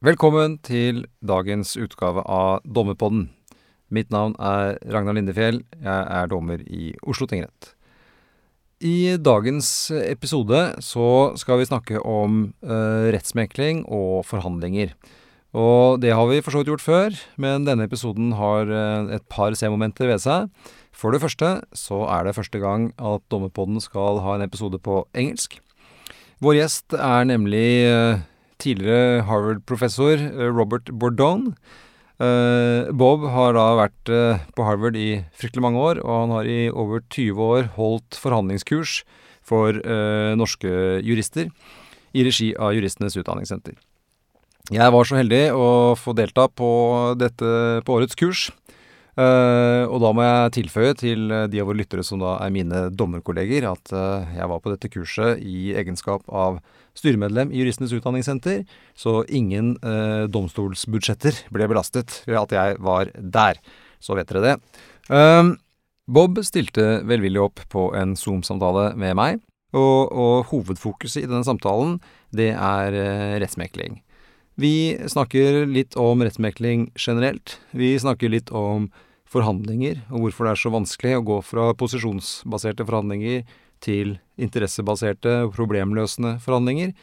[0.00, 3.26] Velkommen til dagens utgave av Dommerpodden.
[3.92, 5.58] Mitt navn er Ragnar Lindefjell.
[5.76, 7.74] Jeg er dommer i Oslo tingrett.
[8.80, 9.68] I dagens
[9.98, 14.96] episode så skal vi snakke om uh, rettsmekling og forhandlinger.
[15.52, 19.28] Og det har vi for så vidt gjort før, men denne episoden har uh, et
[19.28, 20.48] par C-momenter ved seg.
[20.96, 25.02] For det første så er det første gang at Dommerpodden skal ha en episode på
[25.12, 25.60] engelsk.
[26.40, 28.24] Vår gjest er nemlig uh,
[28.60, 31.54] tidligere Harvard-professor eh, Robert Bourdon.
[32.20, 36.50] Uh, Bob har da vært uh, på Harvard i fryktelig mange år, og han har
[36.52, 39.00] i over 20 år holdt forhandlingskurs
[39.50, 39.74] for
[40.38, 40.70] norske
[41.02, 41.48] jurister
[42.14, 43.74] i regi av Juristenes Utdanningssenter.
[44.70, 46.68] Jeg var så heldig å få delta på
[47.18, 48.44] dette på årets kurs.
[49.18, 52.86] Uh, og da må jeg tilføye til de av våre lyttere som da er mine
[52.94, 56.60] dommerkolleger, at uh, jeg var på dette kurset i egenskap av
[57.00, 58.62] styremedlem i Juristenes Utdanningssenter,
[58.94, 63.60] så ingen eh, domstolsbudsjetter ble belastet ved at jeg var der.
[64.00, 64.54] Så vet dere det.
[66.10, 69.42] Bob stilte velvillig opp på en Zoom-samtale med meg,
[69.76, 71.98] og, og, hovedfokuset i denne samtalen,
[72.34, 72.96] det er
[73.42, 74.00] rettsmekling.
[74.60, 77.58] Vi snakker litt om rettsmekling generelt.
[77.76, 78.88] Vi snakker litt om
[79.30, 83.44] forhandlinger, og hvorfor det er så vanskelig å gå fra posisjonsbaserte forhandlinger
[83.84, 86.94] til interessebaserte og problemløsende forhandlinger.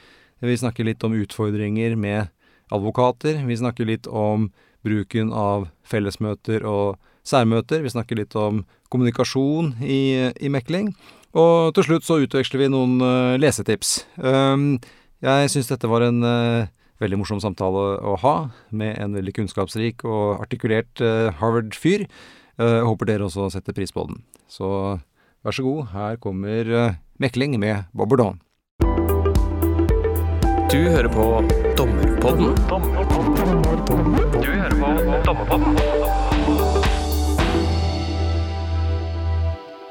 [0.42, 2.30] Vi snakker litt om utfordringer med
[2.74, 3.42] advokater.
[3.48, 4.50] Vi snakker litt om
[4.86, 7.84] bruken av fellesmøter og særmøter.
[7.84, 10.94] Vi snakker litt om kommunikasjon i, i mekling.
[11.38, 14.00] Og til slutt så utveksler vi noen uh, lesetips.
[14.18, 14.78] Um,
[15.24, 16.70] jeg syns dette var en uh,
[17.02, 18.36] veldig morsom samtale å ha
[18.70, 22.08] med en veldig kunnskapsrik og artikulert uh, Harvard-fyr.
[22.58, 24.24] Uh, håper dere også setter pris på den.
[24.50, 24.70] Så
[25.44, 28.40] vær så god, her kommer uh, mekling med Bobberdon.
[30.72, 31.26] Du hører på
[31.78, 32.58] Dommerpodden.
[32.70, 33.56] Dommerpodden.
[34.34, 34.88] Du hører på
[35.26, 35.78] Dommerpodden.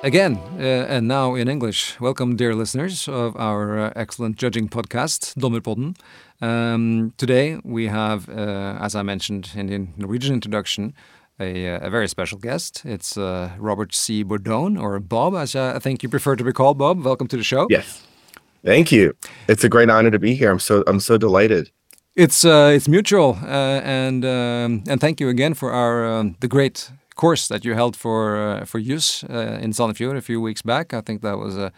[0.02, 5.34] Again, uh, and now in English, welcome, dear listeners of our uh, excellent judging podcast,
[5.36, 5.96] Dommerpodden.
[6.40, 10.94] Um, today we have, uh, as I mentioned in the Norwegian introduction,
[11.40, 12.82] a, uh, a very special guest.
[12.84, 14.24] It's uh, Robert C.
[14.24, 16.78] Bordone, or Bob, as I think you prefer to be called.
[16.78, 17.66] Bob, welcome to the show.
[17.70, 18.02] Yes,
[18.64, 19.14] thank you.
[19.48, 20.50] It's a great honor to be here.
[20.50, 21.70] I'm so I'm so delighted.
[22.14, 26.48] It's uh, it's mutual, uh, and um, and thank you again for our um, the
[26.48, 30.62] great course that you held for uh, for use uh, in Sandefjord a few weeks
[30.62, 30.94] back.
[30.94, 31.72] I think that was a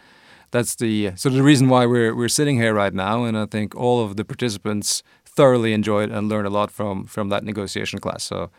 [0.51, 3.75] that's the so the reason why we're we're sitting here right now, and I think
[3.75, 8.23] all of the participants thoroughly enjoyed and learned a lot from from that negotiation class.
[8.23, 8.49] So,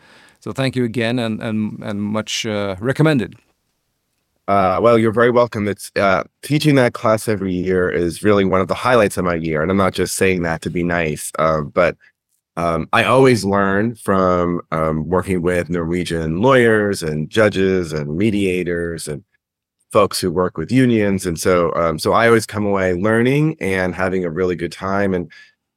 [0.40, 3.36] so thank you again, and and and much uh, recommended.
[4.48, 5.68] Uh, well, you're very welcome.
[5.68, 9.36] It's uh, teaching that class every year is really one of the highlights of my
[9.36, 11.96] year, and I'm not just saying that to be nice, uh, but
[12.56, 19.22] um, I always learn from um, working with Norwegian lawyers and judges and mediators and
[19.92, 23.94] folks who work with unions, and so um, so I always come away learning and
[23.94, 25.14] having a really good time.
[25.14, 25.30] And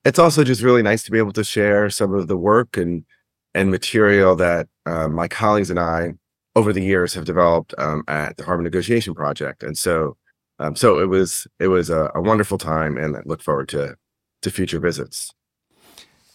[0.03, 3.05] it's also just really nice to be able to share some of the work and
[3.53, 6.13] and material that uh, my colleagues and I
[6.55, 9.63] over the years have developed um, at the Harvard Negotiation Project.
[9.63, 10.17] And so
[10.59, 13.95] um, so it was it was a, a wonderful time, and I look forward to
[14.41, 15.33] to future visits.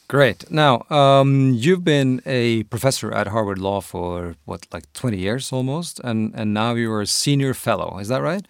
[0.08, 0.50] Great.
[0.50, 6.00] Now, um, you've been a professor at Harvard Law for what, like twenty years almost,
[6.00, 7.98] and and now you're a senior fellow.
[7.98, 8.46] Is that right?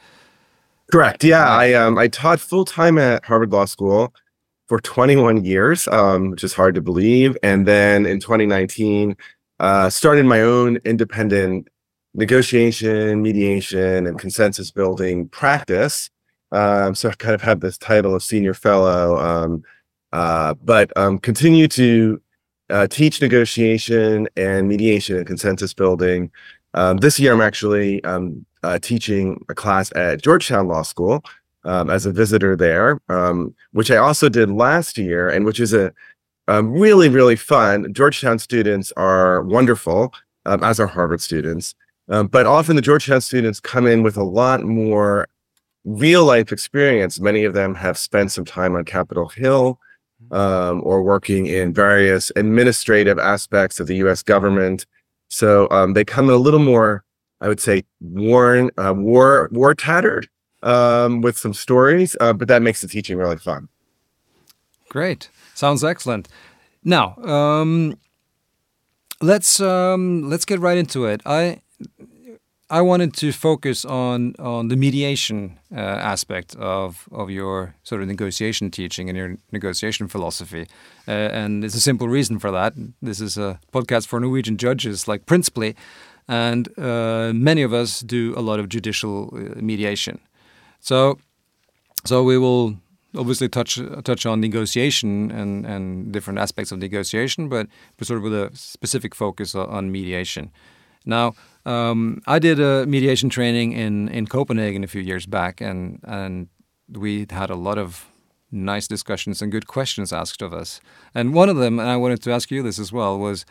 [0.91, 1.23] Correct.
[1.23, 4.15] Yeah, I um I taught full time at Harvard Law School
[4.69, 7.37] for 21 years, um, which is hard to believe.
[7.43, 9.17] And then in 2019,
[9.61, 11.69] uh, started my own independent
[12.15, 16.11] negotiation, mediation, and consensus building practice.
[16.53, 19.17] Um, so I kind of have this title of senior fellow.
[19.19, 19.63] Um,
[20.13, 22.21] uh, but um, continue to
[22.71, 26.31] uh, teach negotiation and mediation and consensus building.
[26.75, 31.25] Um, this year, I'm actually um, uh, teaching a class at Georgetown Law School
[31.65, 35.73] um, as a visitor there, um, which I also did last year, and which is
[35.73, 35.93] a
[36.47, 37.93] um, really, really fun.
[37.93, 40.15] Georgetown students are wonderful,
[40.47, 41.75] as are Harvard students.
[42.07, 45.29] but often the Georgetown students come in with a lot more
[45.85, 47.21] real life experience.
[47.21, 49.79] Many of them have spent some time on Capitol Hill
[50.31, 54.23] um, or working in various administrative aspects of the U.S.
[54.23, 54.87] government.
[55.29, 57.05] So um, they come a little more,
[57.41, 60.29] I would say, worn, uh, war, war tattered
[60.63, 63.69] um, with some stories, uh, but that makes the teaching really fun.
[64.89, 66.29] Great, sounds excellent.
[66.85, 67.99] Now, um,
[69.21, 71.21] let's um, let's get right into it.
[71.27, 71.61] I
[72.71, 78.09] I wanted to focus on on the mediation uh, aspect of of your sort of
[78.09, 80.67] negotiation teaching and your negotiation philosophy,
[81.07, 82.75] uh, and there's a simple reason for that.
[83.03, 85.75] This is a podcast for Norwegian judges, like principally,
[86.29, 90.21] and uh, many of us do a lot of judicial uh, mediation.
[90.81, 91.19] So,
[92.05, 92.77] so we will
[93.17, 97.67] obviously touch touch on negotiation and and different aspects of negotiation, but,
[98.03, 100.51] sort of with a specific focus on mediation.
[101.05, 101.35] Now,
[101.65, 106.49] um, I did a mediation training in in Copenhagen a few years back, and and
[106.89, 108.07] we had a lot of
[108.51, 110.81] nice discussions and good questions asked of us.
[111.15, 113.45] And one of them, and I wanted to ask you this as well, was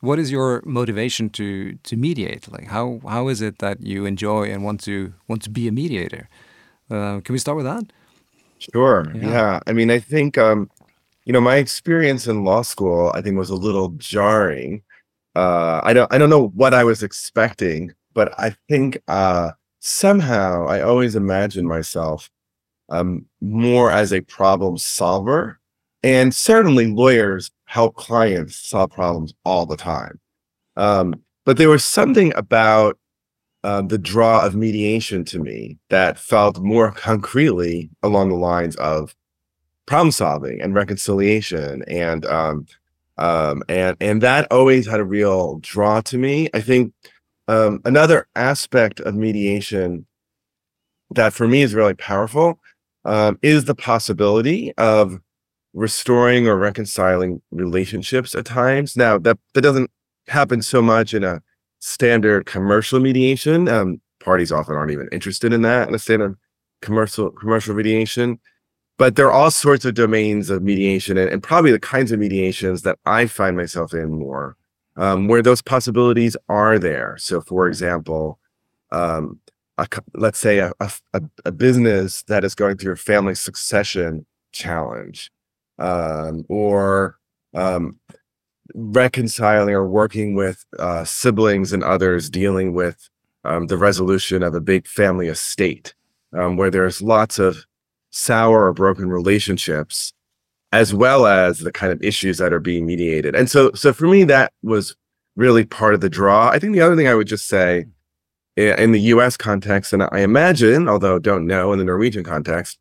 [0.00, 2.50] what is your motivation to to mediate?
[2.52, 5.72] Like how how is it that you enjoy and want to want to be a
[5.72, 6.28] mediator?
[6.94, 7.84] Uh, can we start with that?
[8.58, 9.06] Sure.
[9.14, 9.28] Yeah.
[9.28, 9.60] yeah.
[9.66, 10.70] I mean, I think um,
[11.24, 14.82] you know, my experience in law school, I think, was a little jarring.
[15.34, 20.66] Uh, I don't I don't know what I was expecting, but I think uh, somehow
[20.66, 22.30] I always imagined myself
[22.90, 25.58] um, more as a problem solver.
[26.02, 30.20] And certainly lawyers help clients solve problems all the time.
[30.76, 31.14] Um,
[31.46, 32.98] but there was something about
[33.64, 39.16] uh, the draw of mediation to me that felt more concretely along the lines of
[39.86, 42.66] problem solving and reconciliation and um,
[43.16, 46.50] um, and and that always had a real draw to me.
[46.52, 46.92] I think
[47.48, 50.06] um, another aspect of mediation
[51.10, 52.60] that for me is really powerful
[53.06, 55.20] um, is the possibility of
[55.72, 58.94] restoring or reconciling relationships at times.
[58.94, 59.90] Now that that doesn't
[60.28, 61.40] happen so much in a
[61.84, 63.68] standard commercial mediation.
[63.68, 66.36] Um, parties often aren't even interested in that in a standard
[66.80, 68.40] commercial commercial mediation.
[68.96, 72.20] But there are all sorts of domains of mediation and, and probably the kinds of
[72.20, 74.56] mediations that I find myself in more,
[74.96, 77.16] um, where those possibilities are there.
[77.18, 78.38] So, for example,
[78.92, 79.40] um,
[79.76, 85.32] a, let's say a, a, a, business that is going through a family succession challenge,
[85.80, 87.18] um, or
[87.54, 87.98] um,
[88.74, 93.08] reconciling or working with uh, siblings and others dealing with
[93.44, 95.94] um, the resolution of a big family estate
[96.32, 97.64] um, where there's lots of
[98.10, 100.12] sour or broken relationships
[100.72, 103.34] as well as the kind of issues that are being mediated.
[103.34, 104.96] And so so for me that was
[105.36, 106.48] really part of the draw.
[106.48, 107.86] I think the other thing i would just say
[108.56, 112.78] in the us context and i imagine although don't know in the norwegian context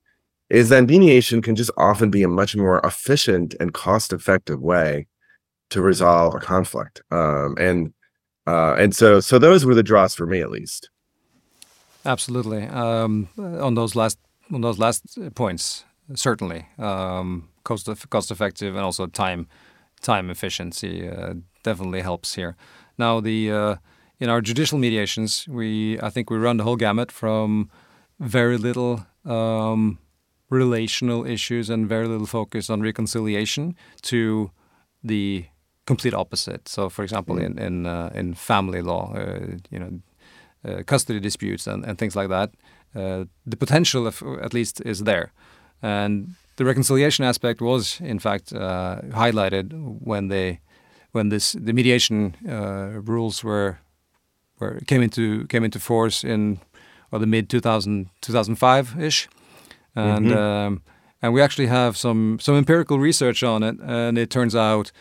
[0.49, 5.07] is that mediation can just often be a much more efficient and cost effective way
[5.73, 7.01] to resolve a conflict.
[7.11, 7.93] Um, and
[8.45, 10.89] uh, and so so those were the draws for me at least.
[12.05, 12.63] Absolutely.
[12.67, 14.19] Um, on those last
[14.53, 15.85] on those last points,
[16.15, 19.47] certainly um, cost cost effective and also time
[20.01, 21.33] time efficiency uh,
[21.63, 22.55] definitely helps here.
[22.97, 23.75] Now the uh,
[24.19, 27.69] in our judicial mediations, we I think we run the whole gamut from
[28.19, 29.97] very little um,
[30.49, 34.51] relational issues and very little focus on reconciliation to
[35.03, 35.45] the
[35.85, 36.67] complete opposite.
[36.67, 37.45] So, for example, mm.
[37.45, 39.99] in in uh, in family law, uh, you know,
[40.65, 42.51] uh, custody disputes and, and things like that,
[42.95, 45.31] uh, the potential of, at least is there,
[45.81, 50.59] and the reconciliation aspect was in fact uh, highlighted when they
[51.11, 53.77] when this the mediation uh, rules were
[54.59, 56.59] were came into came into force in
[57.11, 59.29] or the mid 2000 2005 ish,
[59.95, 60.25] and.
[60.25, 60.67] Mm -hmm.
[60.67, 60.81] um,
[61.23, 64.91] and we actually have some some empirical research on it, and it turns out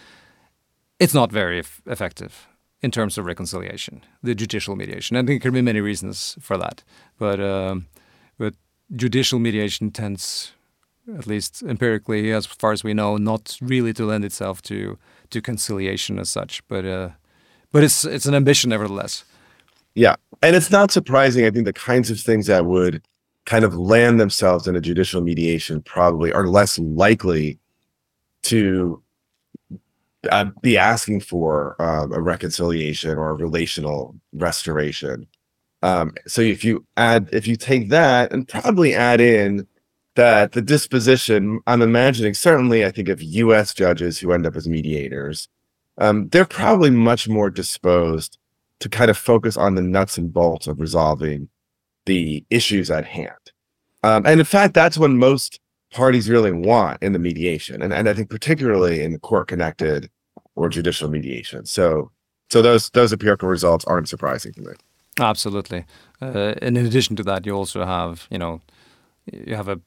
[1.02, 2.46] it's not very effective
[2.80, 5.16] in terms of reconciliation, the judicial mediation.
[5.16, 6.84] I think there can be many reasons for that,
[7.18, 7.86] but um,
[8.38, 8.54] but
[8.94, 10.52] judicial mediation tends,
[11.18, 14.96] at least empirically, as far as we know, not really to lend itself to
[15.30, 16.62] to conciliation as such.
[16.68, 17.10] But uh,
[17.72, 19.24] but it's it's an ambition nevertheless.
[19.94, 21.44] Yeah, and it's not surprising.
[21.44, 23.02] I think the kinds of things that would
[23.44, 27.58] kind of land themselves in a judicial mediation probably are less likely
[28.42, 29.01] to
[30.30, 35.26] uh, be asking for um, a reconciliation or a relational restoration.
[35.82, 39.66] Um, so if you add, if you take that and probably add in
[40.14, 43.74] that the disposition, I'm imagining certainly, I think of U.S.
[43.74, 45.48] judges who end up as mediators,
[45.98, 48.38] um, they're probably much more disposed
[48.80, 51.48] to kind of focus on the nuts and bolts of resolving
[52.06, 53.32] the issues at hand.
[54.02, 55.60] Um, and in fact, that's when most
[55.92, 57.82] parties really want in the mediation.
[57.82, 60.10] And, and I think particularly in the court connected
[60.54, 61.66] or judicial mediation.
[61.66, 62.10] So
[62.50, 64.72] so those those empirical results aren't surprising to me.
[65.20, 65.84] Absolutely.
[66.20, 68.60] Uh, and in addition to that, you also have, you know,
[69.32, 69.80] you have a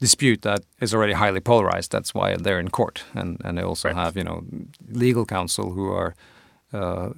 [0.00, 1.92] dispute that is already highly polarized.
[1.92, 3.96] That's why they're in court, and and they also right.
[3.96, 4.44] have, you know,
[4.88, 6.14] legal counsel who are
[6.72, 7.10] uh,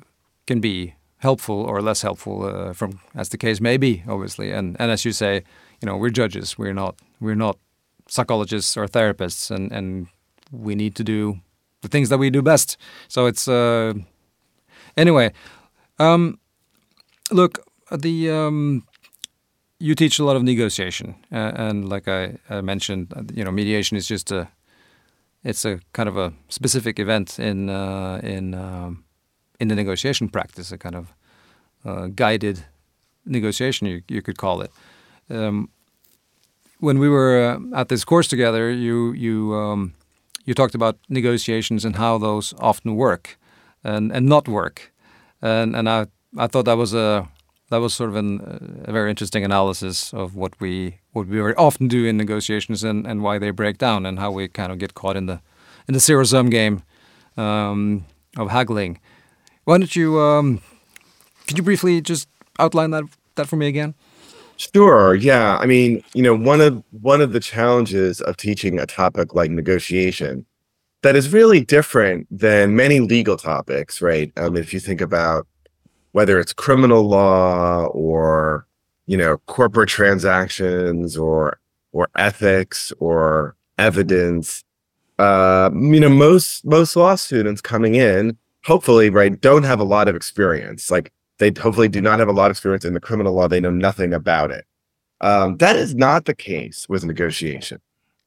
[0.47, 4.53] can be helpful or less helpful uh, from as the case may be, obviously.
[4.53, 5.43] And and as you say,
[5.81, 6.59] you know, we're judges.
[6.59, 7.57] We're not we're not
[8.09, 10.07] psychologists or therapists, and and
[10.51, 11.41] we need to do
[11.83, 12.77] the things that we do best.
[13.09, 13.95] So it's uh,
[14.97, 15.33] anyway.
[15.99, 16.39] Um,
[17.31, 17.59] look,
[17.91, 18.83] the um,
[19.79, 23.53] you teach a lot of negotiation, uh, and like I, I mentioned, uh, you know,
[23.53, 24.49] mediation is just a
[25.45, 29.05] it's a kind of a specific event in uh, in um,
[29.61, 31.15] in the negotiation practice, a kind of
[31.85, 32.65] uh, guided
[33.27, 34.71] negotiation, you you could call it.
[35.31, 35.69] Um,
[36.85, 39.95] when we were uh, at this course together, you you um,
[40.45, 43.39] you talked about negotiations and how those often work
[43.83, 44.93] and and not work,
[45.41, 47.29] and and I I thought that was a
[47.71, 51.55] that was sort of an, a very interesting analysis of what we what we very
[51.55, 54.79] often do in negotiations and, and why they break down and how we kind of
[54.79, 55.41] get caught in the
[55.89, 56.83] in the zero sum game
[57.37, 58.05] um,
[58.37, 59.01] of haggling.
[59.65, 60.61] Why don't you um,
[61.47, 63.95] could you briefly just outline that that for me again?
[64.57, 65.15] Sure.
[65.15, 65.59] Yeah.
[65.59, 69.51] I mean, you know, one of one of the challenges of teaching a topic like
[69.51, 70.47] negotiation
[71.03, 74.33] that is really different than many legal topics, right?
[74.37, 75.47] Um, if you think about
[76.13, 78.67] whether it's criminal law or
[79.07, 81.59] you know corporate transactions or
[81.93, 84.65] or ethics or evidence
[85.19, 90.09] uh you know most most law students coming in hopefully right don't have a lot
[90.09, 93.35] of experience like they hopefully do not have a lot of experience in the criminal
[93.35, 94.65] law they know nothing about it
[95.21, 97.81] um, that is not the case with negotiation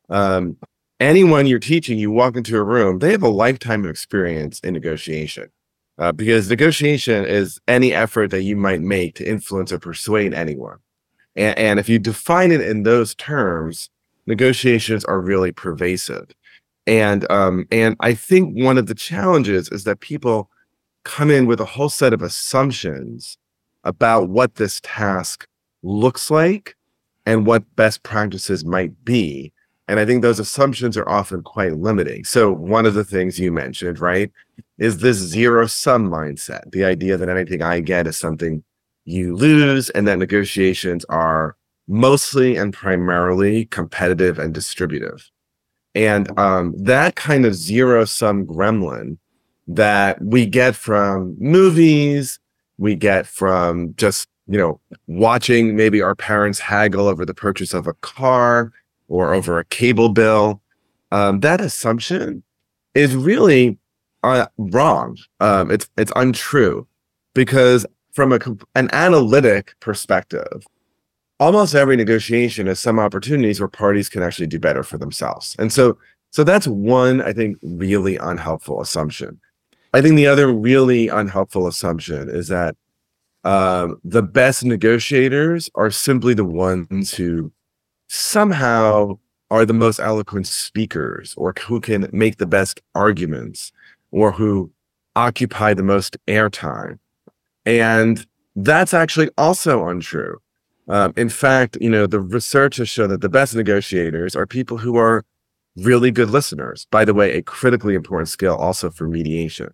[0.10, 0.58] um,
[1.00, 4.74] anyone you're teaching you walk into a room they have a lifetime of experience in
[4.74, 5.50] negotiation
[6.00, 10.78] uh, because negotiation is any effort that you might make to influence or persuade anyone.
[11.36, 13.90] And, and if you define it in those terms,
[14.26, 16.30] negotiations are really pervasive.
[16.86, 20.50] And um, and I think one of the challenges is that people
[21.08, 23.38] come in with a whole set of assumptions
[23.86, 25.48] about what this task
[25.82, 26.76] looks like
[27.26, 29.54] and what best practices might be.
[29.88, 32.26] And I think those assumptions are often quite limiting.
[32.26, 34.30] So, one of the things you mentioned, right,
[34.78, 38.64] is this zero sum mindset the idea that anything I get is something
[39.06, 41.56] you lose, and that negotiations are
[41.88, 45.32] mostly and primarily competitive and distributive.
[45.96, 49.18] And um, that kind of zero sum gremlin
[49.68, 52.40] that we get from movies,
[52.78, 57.88] we get from just, you know, watching maybe our parents haggle over the purchase of
[57.88, 58.72] a car
[59.08, 60.62] or over a cable bill.
[61.12, 62.44] Um, that assumption
[62.94, 63.78] is really
[64.24, 65.18] uh, wrong.
[65.40, 66.88] Um, it's it's untrue
[67.34, 68.40] because from a
[68.76, 70.66] an analytic perspective,
[71.40, 75.72] almost every negotiation has some opportunities where parties can actually do better for themselves, and
[75.72, 75.98] so
[76.32, 79.40] so that's one I think really unhelpful assumption.
[79.94, 82.76] I think the other really unhelpful assumption is that
[83.44, 87.52] um, the best negotiators are simply the ones who
[88.08, 89.18] somehow
[89.50, 93.72] are the most eloquent speakers or who can make the best arguments
[94.12, 94.72] or who
[95.16, 97.00] occupy the most airtime.
[97.66, 98.26] And
[98.56, 100.40] that's actually also untrue.
[100.90, 104.78] Um, in fact, you know, the research has shown that the best negotiators are people
[104.78, 105.24] who are
[105.78, 106.88] really good listeners.
[106.92, 109.74] By the way, a critically important skill also for mediation,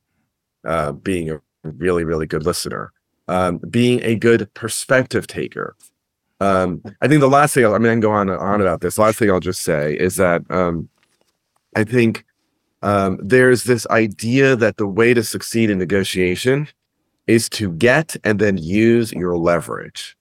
[0.65, 2.91] uh, being a really, really good listener,
[3.27, 5.75] um, being a good perspective taker,
[6.43, 8.59] um, I think the last thing, I'll, I mean, I can go on and on
[8.59, 8.97] about this.
[8.97, 10.89] last thing I'll just say is that um,
[11.75, 12.25] I think
[12.81, 16.67] um, there's this idea that the way to succeed in negotiation
[17.27, 20.17] is to get and then use your leverage.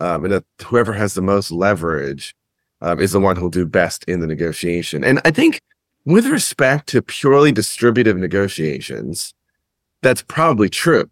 [0.00, 2.36] Um, and that whoever has the most leverage
[2.80, 5.04] um, is the one who'll do best in the negotiation.
[5.04, 5.60] And I think
[6.04, 9.34] with respect to purely distributive negotiations,
[10.02, 11.10] that's probably true.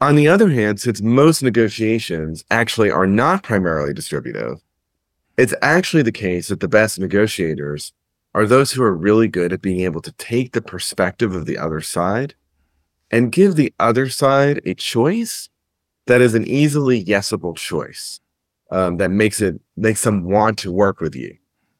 [0.00, 4.60] On the other hand, since most negotiations actually are not primarily distributive,
[5.36, 7.92] it's actually the case that the best negotiators
[8.34, 11.56] are those who are really good at being able to take the perspective of the
[11.56, 12.34] other side
[13.10, 15.48] and give the other side a choice
[16.06, 18.20] that is an easily yesable choice
[18.74, 21.36] um, that makes it makes them want to work with you.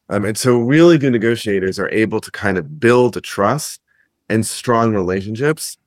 [0.09, 3.81] Um, and so really good negotiators are able to kind of build a trust
[4.29, 5.77] and strong relationships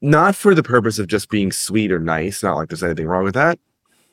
[0.00, 3.24] not for the purpose of just being sweet or nice, not like there's anything wrong
[3.24, 3.58] with that,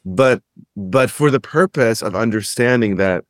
[0.05, 0.41] but
[0.75, 3.23] but for the purpose of understanding that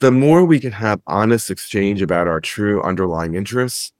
[0.00, 3.92] the more we can have honest exchange about our true underlying interests,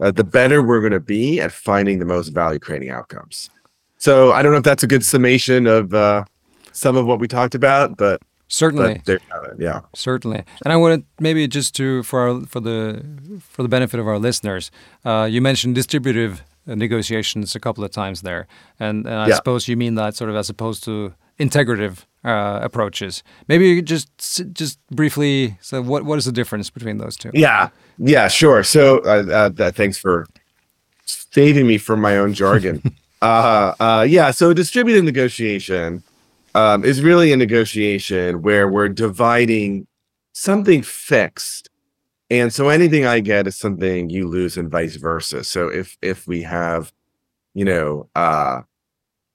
[0.00, 3.50] uh, the better we're going to be at finding the most value creating outcomes.
[3.98, 6.24] So I don't know if that's a good summation of uh,
[6.72, 9.20] some of what we talked about, but certainly, but
[9.58, 10.42] yeah, certainly.
[10.64, 13.02] And I wanted maybe just to for our, for the
[13.40, 14.70] for the benefit of our listeners,
[15.04, 18.46] uh, you mentioned distributive uh, negotiations a couple of times there,
[18.78, 19.36] and, and I Yeah.
[19.36, 23.22] suppose you mean that sort of as opposed to integrative uh, approaches.
[23.48, 24.08] Maybe you could just
[24.52, 25.56] just briefly.
[25.60, 27.30] So, what what is the difference between those two?
[27.32, 28.62] Yeah, yeah, sure.
[28.62, 30.26] So, uh, uh, thanks for
[31.06, 32.82] saving me from my own jargon.
[33.22, 36.02] uh, uh, yeah, so distributed negotiation
[36.54, 39.86] um, is really a negotiation where we're dividing
[40.32, 41.68] something fixed,
[42.30, 45.44] and so anything I get is something you lose, and vice versa.
[45.44, 46.92] So, if if we have,
[47.54, 48.62] you know, uh,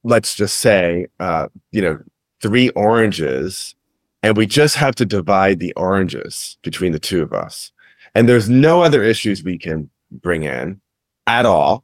[0.04, 2.00] let's just say, uh, you know,
[2.42, 3.76] three oranges,
[4.24, 7.72] and we just have to divide the oranges between the two of us
[8.16, 10.80] and there's no other issues we can bring in
[11.28, 11.84] at all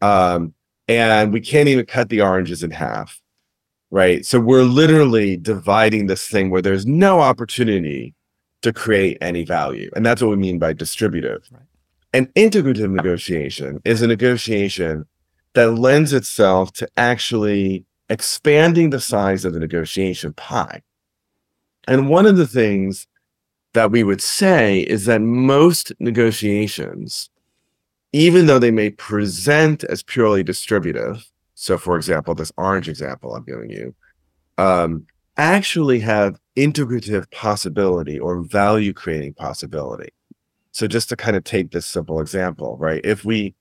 [0.00, 0.54] um
[0.88, 3.20] and we can't even cut the oranges in half
[3.90, 4.24] right?
[4.24, 8.14] So we're literally dividing this thing where there's no opportunity
[8.62, 11.48] to create any value and that's what we mean by distributive.
[11.50, 11.62] Right.
[12.12, 15.06] an integrative negotiation is a negotiation
[15.54, 20.82] that lends itself to actually expanding the size of the negotiation pie.
[21.88, 23.06] And one of the things
[23.72, 27.30] that we would say is that most negotiations,
[28.12, 31.30] even though they may present as purely distributive,
[31.60, 33.94] so for example, this orange example I'm giving you,
[34.56, 40.08] um, actually have integrative possibility or value creating possibility.
[40.72, 43.02] So just to kind of take this simple example, right?
[43.04, 43.54] If we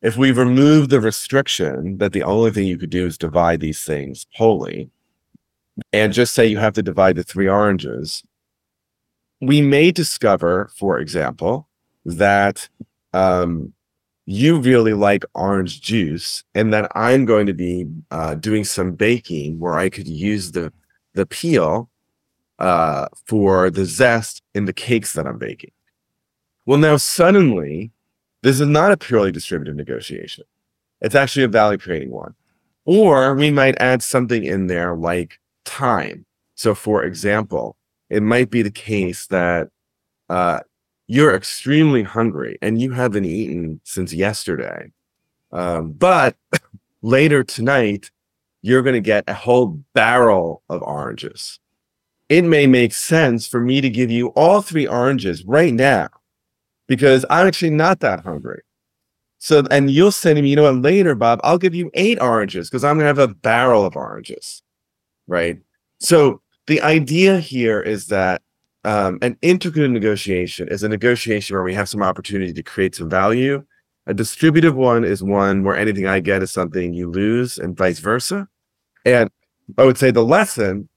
[0.00, 3.82] if we remove the restriction that the only thing you could do is divide these
[3.82, 4.88] things wholly,
[5.92, 8.22] and just say you have to divide the three oranges,
[9.40, 11.68] we may discover, for example,
[12.04, 12.68] that
[13.12, 13.72] um,
[14.30, 19.58] you really like orange juice, and that I'm going to be uh, doing some baking
[19.58, 20.72] where I could use the
[21.14, 21.90] the peel
[22.60, 25.72] uh, for the zest in the cakes that I'm baking.
[26.64, 27.90] Well, now suddenly,
[28.42, 30.44] this is not a purely distributive negotiation.
[31.00, 32.34] It's actually a value creating one.
[32.84, 36.24] Or we might add something in there like time.
[36.54, 37.76] So, for example,
[38.08, 39.70] it might be the case that
[40.28, 40.60] uh,
[41.10, 44.92] you're extremely hungry and you haven't eaten since yesterday.
[45.50, 46.36] Um, but
[47.02, 48.12] later tonight,
[48.62, 51.58] you're going to get a whole barrel of oranges.
[52.28, 56.10] It may make sense for me to give you all three oranges right now
[56.86, 58.62] because I'm actually not that hungry.
[59.38, 62.70] So, and you'll to me, you know what, later, Bob, I'll give you eight oranges
[62.70, 64.62] because I'm going to have a barrel of oranges.
[65.26, 65.58] Right.
[65.98, 68.42] So, the idea here is that
[68.84, 73.10] um, an integrative negotiation is a negotiation where we have some opportunity to create some
[73.10, 73.64] value.
[74.06, 77.98] A distributive one is one where anything I get is something you lose, and vice
[77.98, 78.48] versa.
[79.04, 79.30] And
[79.76, 80.88] I would say the lesson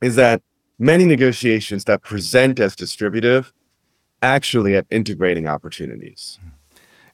[0.00, 0.42] is that
[0.78, 3.52] many negotiations that present as distributive
[4.22, 6.38] actually have integrating opportunities.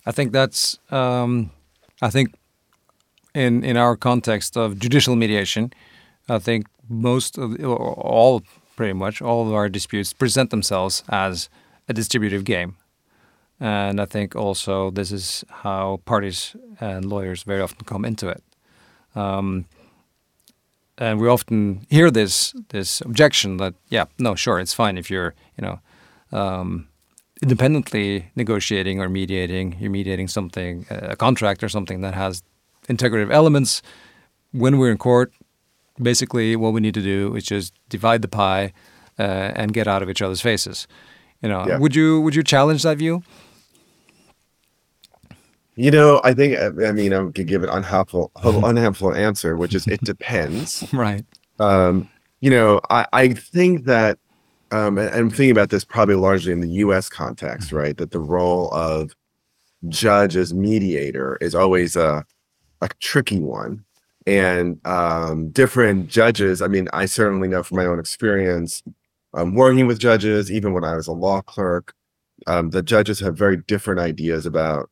[0.04, 0.78] I think that's.
[0.90, 1.50] Um,
[2.02, 2.34] I think
[3.34, 5.72] in in our context of judicial mediation,
[6.28, 8.42] I think most of all
[8.76, 9.20] pretty much.
[9.22, 11.48] All of our disputes present themselves as
[11.88, 12.76] a distributive game,
[13.58, 18.42] and I think also this is how parties and lawyers very often come into it.
[19.14, 19.64] Um,
[20.98, 25.34] and we often hear this this objection that yeah no sure it's fine if you're
[25.58, 25.80] you know
[26.38, 26.88] um,
[27.42, 32.42] independently negotiating or mediating you're mediating something a contract or something that has
[32.88, 33.82] integrative elements.
[34.52, 35.32] When we're in court
[36.00, 38.72] basically what we need to do is just divide the pie
[39.18, 40.86] uh, and get out of each other's faces
[41.42, 41.78] you know Yeah.
[41.78, 43.22] would you would you challenge that view
[45.78, 49.86] You know, I think I mean I could give an unhelpful unhelpful answer, which is
[49.86, 50.84] it depends.
[50.92, 51.24] right
[51.58, 52.08] um,
[52.40, 54.18] you know, I, I think that
[54.72, 57.08] um, and I'm thinking about this probably largely in the U.S.
[57.08, 57.96] context, right?
[57.96, 59.14] That the role of
[59.88, 62.24] judge as mediator is always a
[62.80, 63.84] a tricky one,
[64.26, 66.60] and um, different judges.
[66.60, 68.82] I mean, I certainly know from my own experience,
[69.34, 71.94] um, working with judges, even when I was a law clerk,
[72.46, 74.90] um, the judges have very different ideas about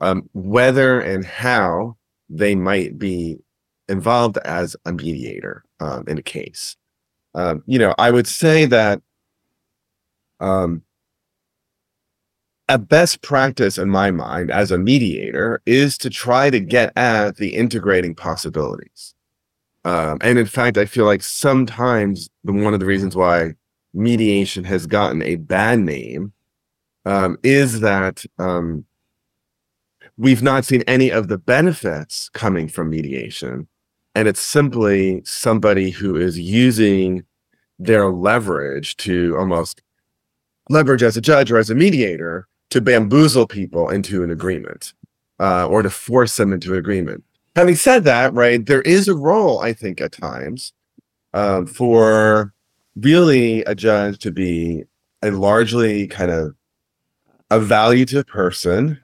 [0.00, 1.96] um, whether and how
[2.28, 3.38] they might be
[3.88, 6.76] involved as a mediator um, in a case.
[7.34, 9.00] Um, you know, I would say that
[10.40, 10.82] um,
[12.72, 17.36] a best practice in my mind as a mediator is to try to get at
[17.36, 19.14] the integrating possibilities.
[19.84, 23.56] Um, and in fact, I feel like sometimes one of the reasons why
[23.92, 26.32] mediation has gotten a bad name
[27.04, 28.86] um, is that um,
[30.16, 33.68] we've not seen any of the benefits coming from mediation.
[34.14, 37.24] And it's simply somebody who is using
[37.78, 39.82] their leverage to almost
[40.70, 44.94] leverage as a judge or as a mediator to bamboozle people into an agreement.
[45.42, 47.24] uh, or to force them into agreement.
[47.56, 50.72] Having said that, right, there is a role, I think, at times
[51.34, 52.54] um, for
[52.96, 54.84] really a judge to be
[55.22, 56.54] a largely kind of
[57.50, 58.98] a evaluative person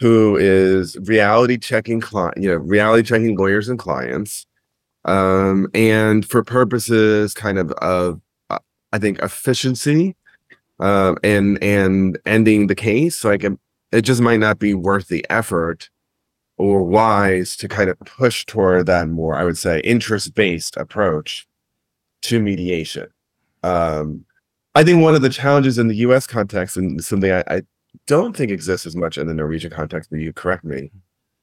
[0.00, 4.46] who is reality checking client, you know, reality checking lawyers and clients,
[5.04, 8.58] um, and for purposes kind of of uh,
[8.92, 10.16] I think efficiency
[10.80, 13.24] um, and and ending the case.
[13.24, 13.52] Like it,
[13.92, 15.90] it just might not be worth the effort
[16.56, 21.46] or wise to kind of push toward that more, I would say, interest based approach
[22.22, 23.08] to mediation.
[23.62, 24.24] Um,
[24.74, 26.26] I think one of the challenges in the U.S.
[26.26, 27.62] context, and something I, I
[28.06, 30.90] don't think exists as much in the Norwegian context, but you correct me,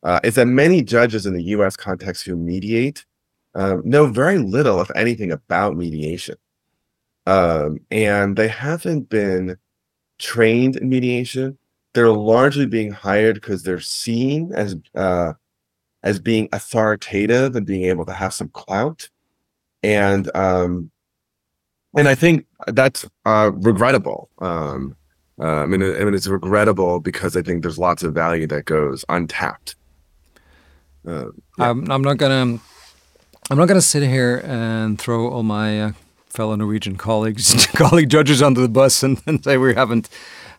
[0.04, 1.76] uh, is that many judges in the U.S.
[1.76, 3.06] context who mediate
[3.54, 6.36] um, know very little, if anything, about mediation,
[7.26, 9.58] um, and they haven't been
[10.18, 11.58] trained in mediation.
[11.94, 15.34] They're largely being hired because they're seen as uh,
[16.04, 19.10] as being authoritative and being able to have some clout,
[19.84, 20.92] and um,
[21.96, 24.30] and I think that's uh, regrettable.
[24.40, 24.96] Um,
[25.40, 28.66] uh, I mean, I mean, it's regrettable because I think there's lots of value that
[28.66, 29.76] goes untapped.
[31.06, 31.26] Uh,
[31.58, 31.70] yeah.
[31.70, 32.60] I'm, I'm not gonna,
[33.50, 35.92] I'm not gonna sit here and throw all my uh,
[36.32, 40.10] fellow Norwegian colleagues, colleague judges under the bus and, and, say we haven't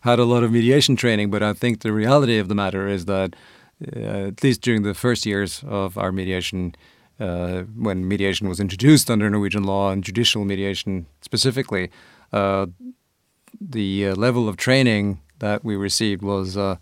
[0.01, 1.31] had a lot of mediation training.
[1.31, 3.35] But I think the reality of the matter is that,
[3.95, 6.75] uh, at least during the first years of our mediation
[7.19, 11.89] uh, when mediation was introduced under Norwegian law and judicial mediation specifically,
[12.31, 12.65] uh,
[13.61, 16.77] the uh, level of training that we received was uh,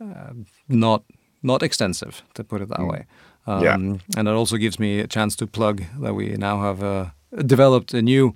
[0.00, 0.32] uh,
[0.68, 1.02] not
[1.42, 2.90] not extensive, to put it that mm.
[2.90, 3.06] way.
[3.46, 3.74] Um, yeah.
[3.74, 7.06] And it also gives me a chance to plug that we now have uh,
[7.46, 8.34] developed a new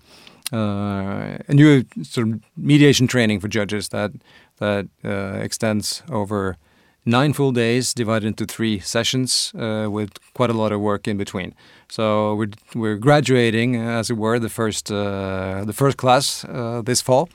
[0.53, 4.11] a new sort of mediation training for judges that
[4.59, 4.87] that
[5.43, 6.57] extends over
[7.05, 11.17] nine full days divided into three sessions uh, with quite a lot of work in
[11.17, 11.55] between.
[11.89, 17.03] So we're we're graduating, as it were, the first uh, the first class uh, this
[17.03, 17.29] fall,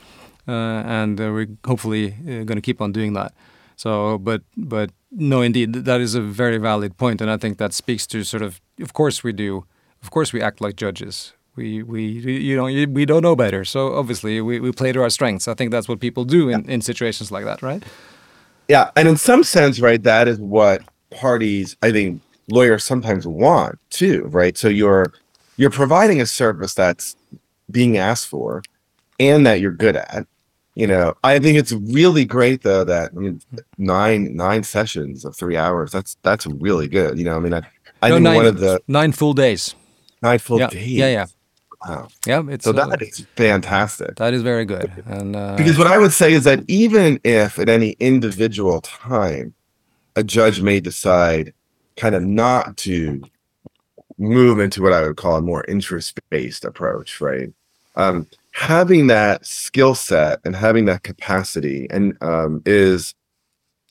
[0.47, 3.33] uh, and uh, we're hopefully uh, going to keep on doing that.
[3.75, 7.73] So, but but no, indeed, that is a very valid point, and I think that
[7.73, 9.65] speaks to sort of, of course, we do,
[10.01, 11.33] of course, we act like judges.
[11.57, 15.09] We, we you know we don't know better so obviously we, we play to our
[15.09, 17.83] strengths i think that's what people do in, in situations like that right
[18.67, 23.79] yeah, and in some sense, right, that is what parties, I think, lawyers sometimes want
[23.89, 24.57] too, right?
[24.57, 25.13] So you're
[25.57, 27.15] you're providing a service that's
[27.71, 28.61] being asked for
[29.19, 30.27] and that you're good at.
[30.75, 33.41] You know, I think it's really great though that I mean,
[33.77, 35.91] nine nine sessions of three hours.
[35.91, 37.17] That's that's really good.
[37.17, 37.61] You know, I mean, I,
[38.01, 39.75] I no, think nine, one of the nine full days.
[40.21, 40.67] Nine full yeah.
[40.67, 40.87] days.
[40.87, 41.25] Yeah, yeah.
[41.85, 42.07] Wow.
[42.25, 44.15] Yeah, it's so that uh, is fantastic.
[44.15, 44.91] That is very good.
[45.05, 49.53] And uh, because what I would say is that even if at any individual time
[50.15, 51.53] a judge may decide
[51.95, 53.21] kind of not to
[54.17, 57.53] move into what I would call a more interest-based approach, right?
[57.95, 63.13] Um, having that skill set and having that capacity and um, is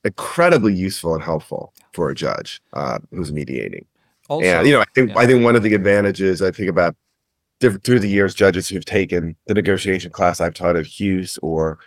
[0.05, 3.85] incredibly useful and helpful for a judge uh, who's mediating.
[4.29, 5.18] Also, and you know, I think yeah.
[5.18, 6.96] I think one of the advantages I think about
[7.60, 11.78] through the years, judges who've taken the negotiation class I've taught at Hughes or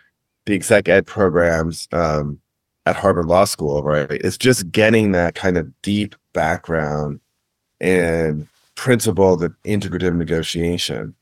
[0.46, 2.40] the exec ed programs um,
[2.86, 4.10] at Harvard Law School, right?
[4.10, 7.20] It's just getting that kind of deep background
[7.80, 11.14] and principle that integrative negotiation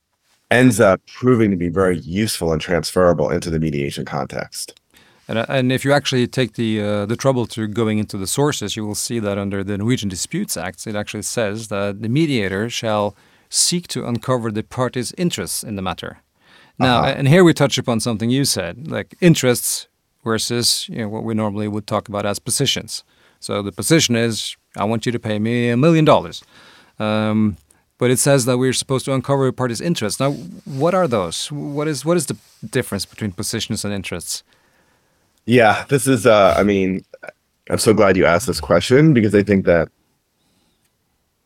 [0.49, 4.79] ends up proving to be very useful and transferable into the mediation context.
[5.27, 8.27] And, uh, and if you actually take the uh, the trouble to going into the
[8.27, 12.07] sources, you will see that under the Norwegian Disputes Act, it actually says that the
[12.07, 13.13] mediator shall
[13.49, 16.19] seek to uncover the parties' interests in the matter.
[16.79, 17.15] Now, uh-huh.
[17.17, 19.88] and here we touch upon something you said, like interests
[20.23, 23.03] versus you know, what we normally would talk about as positions.
[23.39, 26.43] So the position is, I want you to pay me a million dollars.
[26.99, 27.57] Um,
[27.97, 30.19] but it says that we're supposed to uncover a party's interests.
[30.19, 30.31] Now,
[30.65, 31.51] what are those?
[31.51, 32.38] What is what is the
[32.69, 34.43] difference between positions and interests?
[35.45, 36.25] Yeah, this is.
[36.25, 37.03] Uh, I mean,
[37.69, 39.89] I'm so glad you asked this question because I think that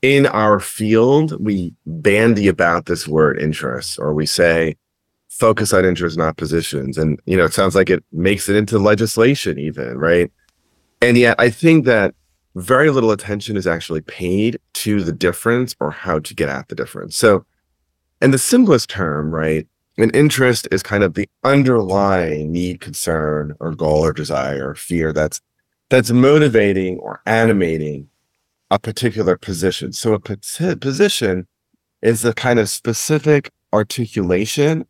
[0.01, 4.75] in our field, we bandy about this word interest, or we say
[5.29, 6.97] focus on interests, not positions.
[6.97, 10.31] And, you know, it sounds like it makes it into legislation, even, right?
[11.01, 12.13] And yet, I think that
[12.55, 16.75] very little attention is actually paid to the difference or how to get at the
[16.75, 17.15] difference.
[17.15, 17.45] So,
[18.21, 23.73] in the simplest term, right, an interest is kind of the underlying need, concern, or
[23.73, 25.41] goal, or desire, or fear that's
[25.89, 28.07] that's motivating or animating
[28.71, 29.91] a particular position.
[29.91, 31.45] So a position
[32.01, 34.87] is a kind of specific articulation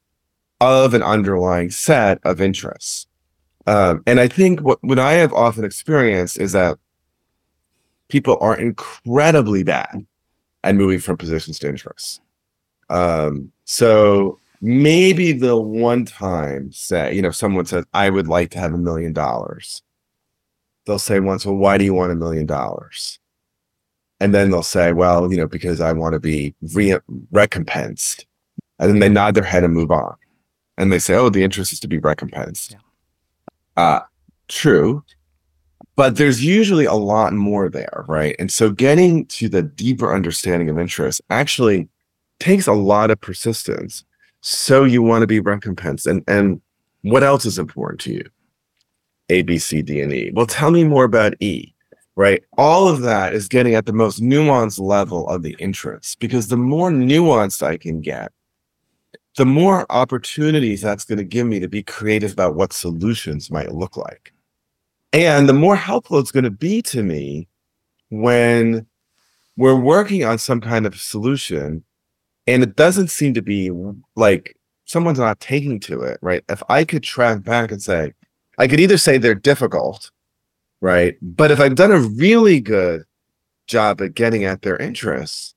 [0.62, 3.08] of an underlying set of interests.
[3.66, 6.78] Um, and I think what, what I have often experienced is that
[8.08, 10.06] people are incredibly bad
[10.64, 12.22] at moving from positions to interests.
[12.92, 18.60] Um, so maybe the one time say, you know, someone says, I would like to
[18.60, 19.82] have a million dollars.
[20.86, 23.18] They'll say once, well, why do you want a million dollars?
[24.22, 27.00] And then they'll say, well, you know, because I want to be re-
[27.32, 28.28] recompensed.
[28.78, 30.16] And then they nod their head and move on.
[30.78, 32.74] And they say, oh, the interest is to be recompensed.
[32.74, 33.84] Yeah.
[33.84, 34.00] Uh,
[34.48, 35.04] true.
[35.96, 38.36] But there's usually a lot more there, right?
[38.38, 41.90] And so getting to the deeper understanding of interest actually
[42.40, 44.06] takes a lot of persistence.
[44.42, 46.06] So you want to be recompensed.
[46.06, 46.62] And and
[47.02, 48.30] what else is important to you?
[49.30, 50.32] A, B, C, D, and E.
[50.34, 51.74] Well, tell me more about E,
[52.22, 52.44] right?
[52.56, 56.56] All of that is getting at the most nuanced level of the interest because the
[56.56, 58.32] more nuanced I can get,
[59.38, 63.74] the more opportunities that's going to give me to be creative about what solutions might
[63.74, 64.34] look like.
[65.14, 67.48] And the more helpful it's going to be to me
[68.10, 68.86] when
[69.58, 71.84] we're working on some kind of solution
[72.46, 73.72] and it doesn't seem to be
[74.16, 74.56] like
[74.86, 76.44] someone's not taking to it, right?
[76.50, 78.14] If I could track back and say,
[78.60, 80.12] I could either say they're difficult,
[80.82, 81.16] right?
[81.22, 83.06] But if I've done a really good
[83.68, 85.56] job at getting at their interests,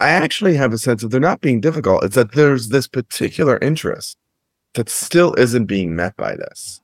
[0.00, 2.04] I actually have a sense that they're not being difficult.
[2.04, 4.18] It's that there's this particular interest
[4.74, 6.80] that still isn't being met by this.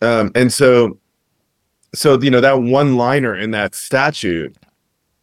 [0.00, 0.98] Um, and so,
[1.92, 4.56] so you know that one liner in that statute.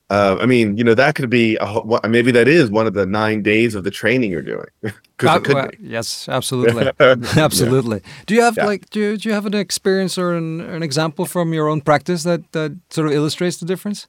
[0.10, 3.06] Uh, I mean, you know that could be a, maybe that is one of the
[3.06, 4.68] nine days of the training you're doing.
[5.20, 7.16] Uh, it could well, yes, absolutely, Yeah.
[7.38, 8.04] absolutely.
[8.28, 8.68] Do you have Yeah.
[8.68, 11.82] like do you, do you have an experience or an, an example from your own
[11.82, 14.06] practice that that sort of illustrates the difference?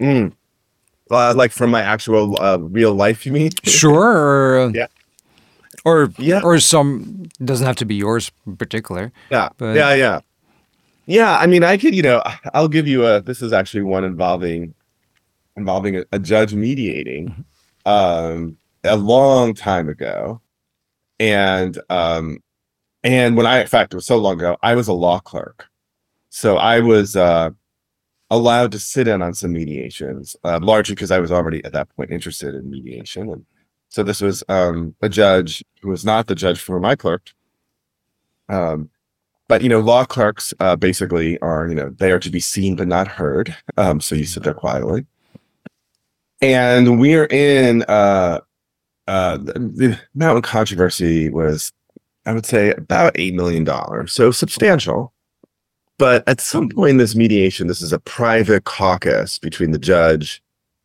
[0.00, 0.32] Mm.
[1.10, 3.50] Uh, like from my actual uh, real life, you mean?
[3.64, 4.64] Sure.
[4.66, 4.88] Or, Yeah.
[5.84, 6.40] Or Yeah.
[6.42, 9.12] or some doesn't have to be yours in particular.
[9.30, 10.20] Yeah, But- yeah, yeah,
[11.06, 11.38] yeah.
[11.38, 12.22] I mean, I could, you know,
[12.54, 13.20] I'll give you a.
[13.20, 14.74] This is actually one involving
[15.56, 17.44] involving a, a judge mediating,
[17.86, 20.40] um, a long time ago,
[21.18, 22.38] and um,
[23.02, 25.66] and when I, in fact, it was so long ago, I was a law clerk,
[26.30, 27.50] so I was uh
[28.30, 31.88] allowed to sit in on some mediations, uh, largely because I was already at that
[31.96, 33.46] point interested in mediation, and
[33.88, 37.32] so this was um a judge who was not the judge for my clerk.
[38.48, 38.90] Um,
[39.48, 42.76] but you know law clerks uh, basically are you know they are to be seen
[42.76, 43.56] but not heard.
[43.76, 45.06] Um, so you sit there quietly.
[46.42, 48.40] And we're in uh,
[49.06, 51.72] uh, the, mountain controversy was
[52.26, 54.12] i would say about eight million dollars.
[54.12, 55.12] So substantial.
[55.98, 60.42] But at some point in this mediation this is a private caucus between the judge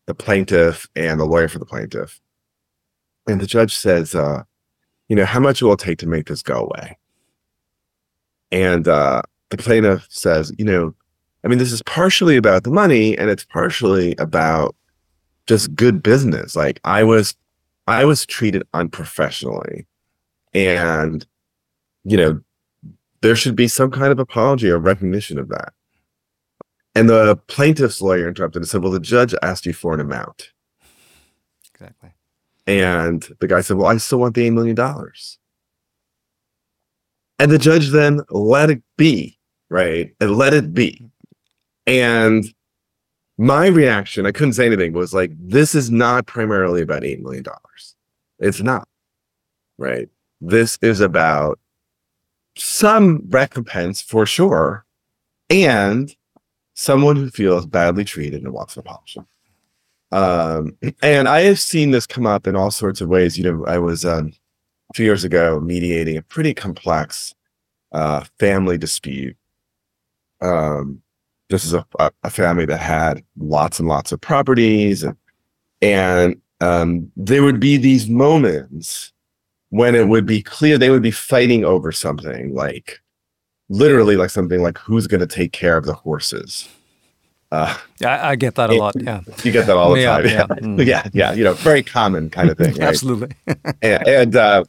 [0.08, 2.20] the plaintiff and the lawyer for the plaintiff.
[3.28, 4.44] And the judge says uh,
[5.10, 6.98] you know how much will it take to make this go away
[8.52, 10.94] and uh, the plaintiff says, you know,
[11.44, 14.76] I mean, this is partially about the money and it's partially about
[15.48, 16.56] just good business.
[16.56, 17.36] Like I was,
[17.88, 19.88] I was treated unprofessionally
[20.54, 21.26] and,
[22.04, 22.42] you know,
[23.22, 25.74] there should be some kind of apology or recognition of that.
[26.94, 30.52] And the plaintiff's lawyer interrupted and said, well, the judge asked you for an amount.
[31.74, 32.12] Exactly.
[32.68, 34.76] And the guy said, Well, I still want the $8 million.
[37.42, 39.40] And the judge then let it be,
[39.72, 40.14] right?
[40.20, 41.10] And let it be.
[41.88, 42.46] And
[43.40, 47.44] my reaction, I couldn't say anything, was like, This is not primarily about $8 million.
[48.38, 48.88] It's not,
[49.80, 50.08] right?
[50.40, 51.60] This is about
[52.56, 54.86] some recompense for sure,
[55.50, 56.16] and
[56.76, 59.22] someone who feels badly treated and wants an apology.
[60.12, 63.36] Um, and I have seen this come up in all sorts of ways.
[63.36, 64.32] You know, I was um,
[64.94, 67.34] few years ago mediating a pretty complex
[67.92, 69.36] uh, family dispute.
[70.42, 71.02] Um,
[71.50, 75.18] this is a, a, a family that had lots and lots of properties, and,
[75.82, 79.12] and um, there would be these moments
[79.70, 83.00] when it would be clear they would be fighting over something like
[83.70, 86.68] literally like something like who's going to take care of the horses.
[87.52, 88.96] Uh, Yeah, I, I get that a It- lot.
[89.02, 89.22] Yeah.
[89.44, 90.26] you get that all the Yeah, time.
[90.26, 90.32] yeah.
[90.32, 90.46] Yeah.
[90.62, 90.86] Mm.
[90.94, 92.74] yeah, yeah, you know, very common kind of thing.
[92.76, 92.82] right?
[92.88, 93.36] Absolutely.
[93.82, 94.64] And and, uh,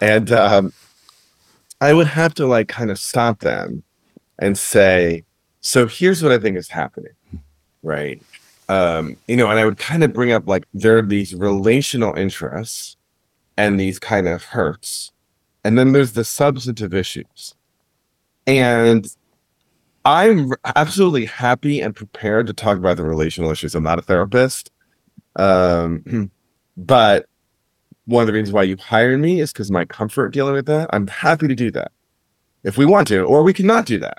[0.00, 0.72] and um,
[1.80, 3.82] I would have to like kind of stop them
[4.40, 5.22] and say,
[5.60, 7.12] so here's what I think is happening,
[7.82, 8.20] right?
[8.68, 12.14] Um, you know, and I would kind of bring up like there are these relational
[12.14, 12.96] interests
[13.56, 15.12] and these kind of hurts,
[15.62, 17.54] and then there's the substantive issues,
[18.46, 19.06] and
[20.04, 23.74] I'm absolutely happy and prepared to talk about the relational issues.
[23.74, 24.70] I'm not a therapist.
[25.36, 26.30] Um,
[26.76, 27.26] but
[28.04, 30.90] one of the reasons why you hired me is because my comfort dealing with that.
[30.92, 31.92] I'm happy to do that
[32.64, 34.18] if we want to, or we cannot do that.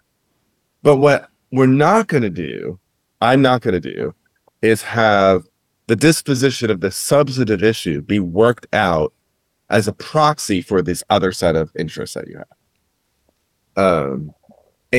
[0.82, 2.80] But what we're not going to do
[3.26, 4.14] I'm not going to do
[4.62, 5.46] is have
[5.88, 9.14] the disposition of the substantive issue be worked out
[9.70, 12.48] as a proxy for this other set of interests that you have.
[13.78, 14.34] Um,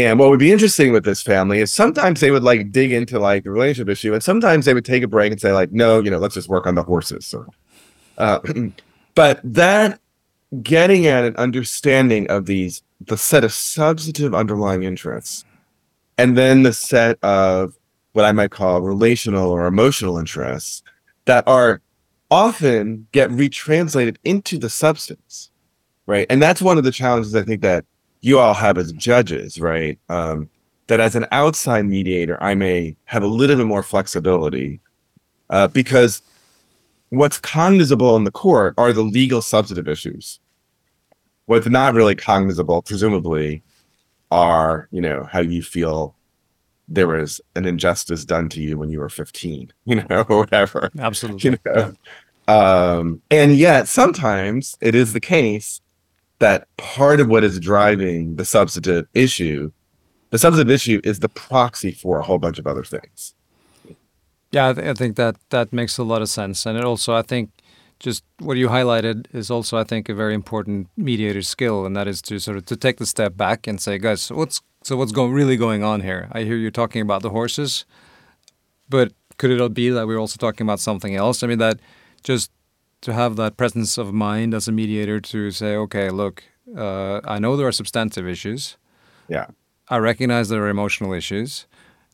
[0.05, 3.19] and what would be interesting with this family is sometimes they would like dig into
[3.19, 6.01] like the relationship issue, and sometimes they would take a break and say like, no,
[6.01, 7.33] you know, let's just work on the horses.
[7.33, 7.47] Or,
[8.19, 8.41] uh,
[9.15, 10.01] but that
[10.63, 15.45] getting at an understanding of these the set of substantive underlying interests,
[16.19, 17.77] and then the set of
[18.13, 20.83] what I might call relational or emotional interests
[21.27, 21.83] that are
[22.31, 25.51] often get retranslated into the substance,
[26.07, 26.27] right?
[26.31, 27.85] And that's one of the challenges I think that
[28.27, 30.01] you all have as judges, right?
[30.09, 30.51] Um,
[30.89, 34.81] that as an outside mediator, I may have a little bit more flexibility
[35.49, 36.23] uh, because
[37.11, 40.41] what's cognizable in the court are the legal substantive issues.
[41.45, 43.63] What's not really cognizable, presumably,
[44.33, 46.17] are you know how you feel
[46.89, 50.91] there was an injustice done to you when you were 15, you know, or whatever.
[50.99, 51.51] Absolutely.
[51.51, 51.93] You know?
[52.49, 55.81] Um, and yet sometimes it is the case
[56.39, 59.73] that part of what is driving the substantive issue,
[60.31, 63.35] the substantive issue is the proxy for a whole bunch of other things.
[64.53, 67.15] Yeah, I, th- I think that that makes a lot of sense, and it also
[67.15, 67.51] I think
[67.99, 72.07] just what you highlighted is also I think a very important mediator skill, and that
[72.07, 75.13] is to sort of to take the step back and say, guys, what's so what's
[75.13, 76.29] going really going on here?
[76.33, 77.85] I hear you talking about the horses,
[78.89, 81.43] but could it be that we're also talking about something else?
[81.43, 81.81] I mean that
[82.23, 82.51] just
[83.03, 86.45] to have that presence of mind as a mediator to say, okay, look,
[86.77, 88.77] uh, I know there are substantive issues.
[89.29, 89.47] Yeah.
[89.89, 91.67] I recognize there are emotional issues.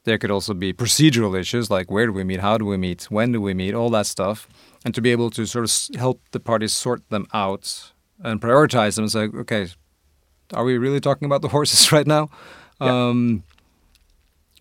[0.04, 3.04] There could also be procedural issues like where do we meet, how do we meet,
[3.04, 4.48] when do we meet, all that stuff.
[4.84, 7.92] And to be able to sort of help the parties sort them out
[8.22, 9.68] and prioritize them and say, okay,
[10.52, 12.28] are we really talking about the horses right now?
[12.80, 13.08] Yeah.
[13.08, 13.44] Um,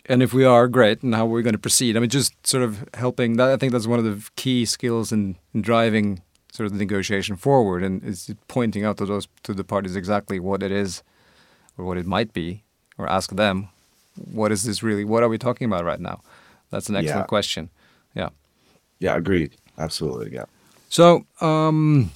[0.05, 1.03] and if we are, great.
[1.03, 1.95] And how we're we going to proceed?
[1.95, 3.37] I mean, just sort of helping.
[3.37, 6.79] That I think that's one of the key skills in, in driving sort of the
[6.79, 11.03] negotiation forward, and is pointing out to those to the parties exactly what it is,
[11.77, 12.63] or what it might be,
[12.97, 13.69] or ask them,
[14.15, 15.05] what is this really?
[15.05, 16.21] What are we talking about right now?
[16.69, 17.25] That's an excellent yeah.
[17.25, 17.69] question.
[18.15, 18.29] Yeah.
[18.99, 19.55] Yeah, agreed.
[19.77, 20.33] Absolutely.
[20.33, 20.45] Yeah.
[20.89, 22.11] So, um,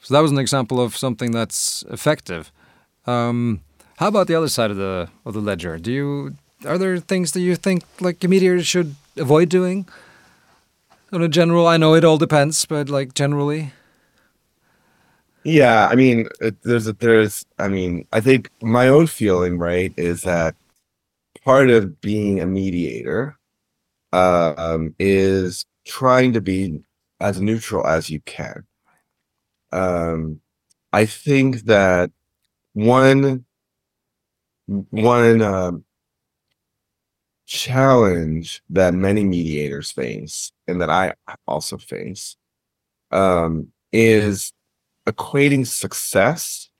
[0.00, 2.50] so that was an example of something that's effective.
[3.06, 3.60] Um,
[3.98, 5.78] how about the other side of the of the ledger?
[5.78, 9.86] Do you are there things that you think like a mediator should avoid doing?
[11.12, 13.72] On a general, I know it all depends, but like generally.
[15.44, 16.28] Yeah, I mean,
[16.62, 20.56] there's a, there's, I mean, I think my own feeling, right, is that
[21.44, 23.36] part of being a mediator
[24.12, 26.80] uh, um, is trying to be
[27.20, 28.64] as neutral as you can.
[29.70, 30.40] Um,
[30.92, 32.10] I think that
[32.72, 33.44] one
[34.90, 35.84] one um,
[37.46, 41.14] challenge that many mediators face and that I
[41.46, 42.36] also face
[43.10, 44.52] um, is
[45.06, 46.70] equating success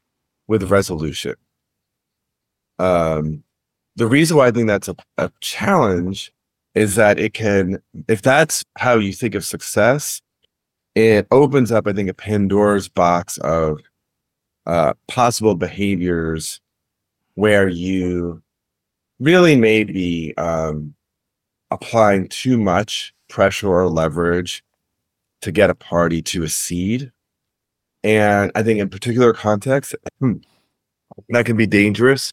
[0.46, 1.34] with resolution.
[2.78, 3.44] Um,
[3.96, 6.32] the reason why I think that's a, a challenge
[6.74, 10.20] is that it can, if that's how you think of success,
[10.94, 13.80] it opens up, I think, a Pandora's box of
[14.66, 16.60] uh, possible behaviors
[17.34, 18.42] where you
[19.20, 20.94] really may be um,
[21.70, 24.62] applying too much pressure or leverage
[25.42, 27.12] to get a party to accede.
[28.02, 30.34] And I think in particular context, hmm,
[31.30, 32.32] that can be dangerous,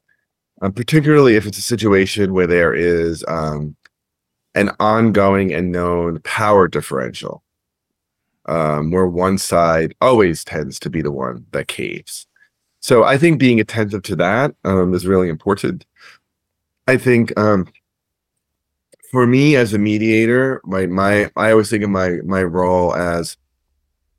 [0.62, 3.76] um, particularly if it's a situation where there is um,
[4.56, 7.44] an ongoing and known power differential,
[8.46, 12.28] um, where one side always tends to be the one that caves.
[12.82, 15.86] So I think being attentive to that um, is really important.
[16.92, 17.68] I think um,
[19.12, 23.38] for me as a mediator, my my I always think of my my role as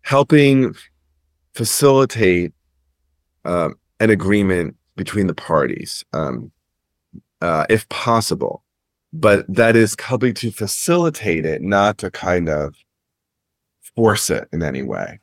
[0.00, 0.74] helping
[1.52, 2.54] facilitate
[3.44, 6.50] um, an agreement between the parties, um,
[7.42, 8.64] uh, if possible.
[9.12, 12.74] But that is helping to facilitate it, not to kind of
[13.94, 15.20] force it in any way.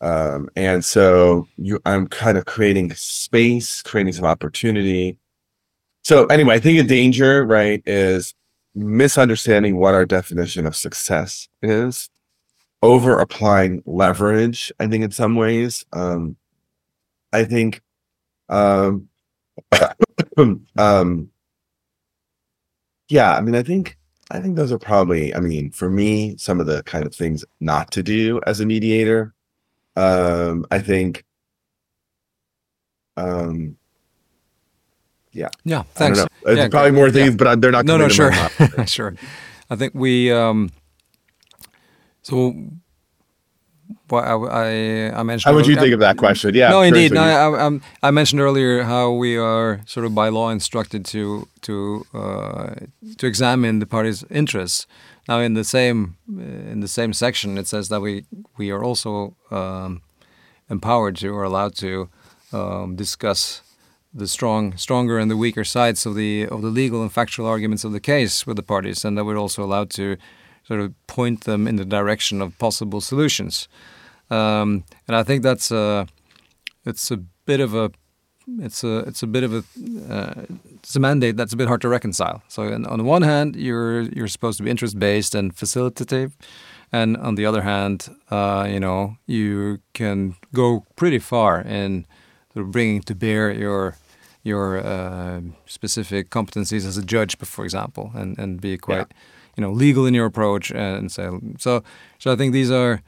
[0.00, 5.18] Um, and so you, I'm kind of creating space, creating some opportunity
[6.06, 8.32] so anyway, I think a danger, right, is
[8.76, 12.10] misunderstanding what our definition of success is,
[12.80, 14.70] over applying leverage.
[14.78, 16.36] I think in some ways, um,
[17.32, 17.82] I think,
[18.48, 19.08] um,
[20.76, 21.28] um,
[23.08, 23.98] yeah, I mean, I think,
[24.30, 27.44] I think those are probably, I mean, for me, some of the kind of things
[27.58, 29.34] not to do as a mediator.
[29.96, 31.24] Um, I think,
[33.16, 33.76] um,
[35.36, 35.48] yeah.
[35.64, 36.18] Yeah, I thanks.
[36.44, 37.36] There's Yeah, probably more things, Yeah.
[37.36, 37.84] but they're not.
[37.84, 38.32] No, no, sure,
[38.86, 39.14] sure.
[39.70, 40.32] I think we.
[40.32, 40.70] Um,
[42.22, 42.54] so,
[44.08, 45.50] what I, I, I mentioned.
[45.50, 46.54] How would you think of that question?
[46.54, 46.70] Yeah.
[46.70, 47.12] no, indeed.
[47.12, 51.46] No, I, I'm- I mentioned earlier how we are sort of by law instructed to
[51.62, 52.74] to uh,
[53.18, 54.86] to examine the party's interests.
[55.28, 58.24] Now, in the same uh, in the same section, it says that we
[58.58, 60.02] we are also um,
[60.70, 62.08] empowered to or allowed to
[62.52, 63.62] um, discuss
[64.16, 67.84] the strong, stronger and the weaker sides of the of the legal and factual arguments
[67.84, 70.16] of the case with the parties, and that we're also allowed to
[70.66, 73.68] sort of point them in the direction of possible solutions.
[74.30, 76.06] Um, and I think that's a
[76.84, 77.90] it's a bit of a
[78.60, 79.62] it's a it's a bit of a
[80.12, 80.44] uh,
[80.74, 82.42] it's a mandate that's a bit hard to reconcile.
[82.48, 86.32] So on the one hand, you're you're supposed to be interest based and facilitative,
[86.92, 92.06] and on the other hand, uh, you know you can go pretty far in
[92.52, 93.96] sort of bringing to bear your
[94.46, 99.08] your uh, specific competencies as a judge, for example, and and be quite
[99.56, 101.82] you know legal in your approach and so so
[102.18, 103.02] so I think these are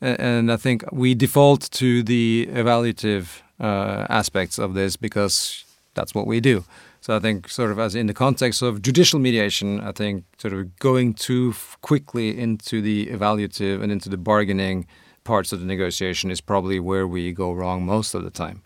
[0.00, 5.64] and I think we default to the evaluative uh, aspects of this because
[5.94, 6.64] that's what we do.
[7.00, 10.54] So I think, sort of, as in the context of judicial mediation, I think sort
[10.54, 14.86] of going too quickly into the evaluative and into the bargaining
[15.22, 18.62] parts of the negotiation is probably where we go wrong most of the time.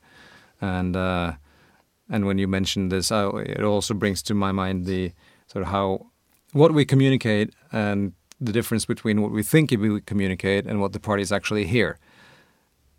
[0.60, 1.32] And uh,
[2.10, 5.12] and when you mention this, I, it also brings to my mind the
[5.46, 6.06] sort of how
[6.52, 11.00] what we communicate and the difference between what we think we communicate and what the
[11.00, 11.98] parties actually hear.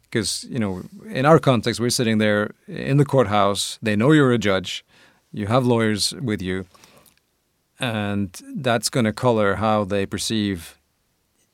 [0.03, 3.79] Because you know, in our context, we're sitting there in the courthouse.
[3.81, 4.85] They know you're a judge.
[5.31, 6.65] You have lawyers with you,
[7.79, 10.79] and that's going to color how they perceive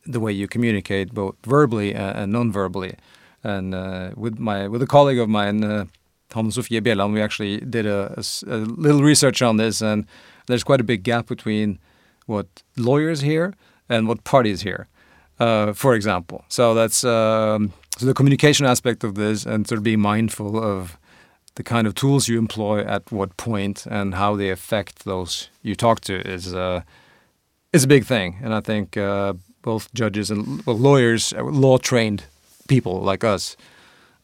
[0.06, 2.96] the way you communicate, both verbally and non-verbally.
[3.44, 5.86] And uh, with my with a colleague of mine, uh,
[6.36, 8.14] Hanne Sofie Bjelland, we actually did a
[8.88, 10.06] little research on this, and
[10.48, 11.80] there's quite a big gap between
[12.28, 13.54] what lawyers hear
[13.90, 14.88] and what parties hear,
[15.40, 16.44] uh, for example.
[16.50, 20.98] So that's um, so the communication aspect of this, and sort of being mindful of
[21.56, 25.76] the kind of tools you employ at what point and how they affect those you
[25.76, 26.82] talk to is uh,
[27.74, 28.38] is a big thing.
[28.44, 32.24] And I think uh, both judges and well, lawyers, uh, law trained
[32.68, 33.56] people like us,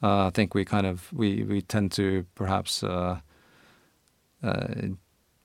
[0.04, 3.20] uh, I think we kind of we we tend to perhaps uh,
[4.44, 4.68] uh,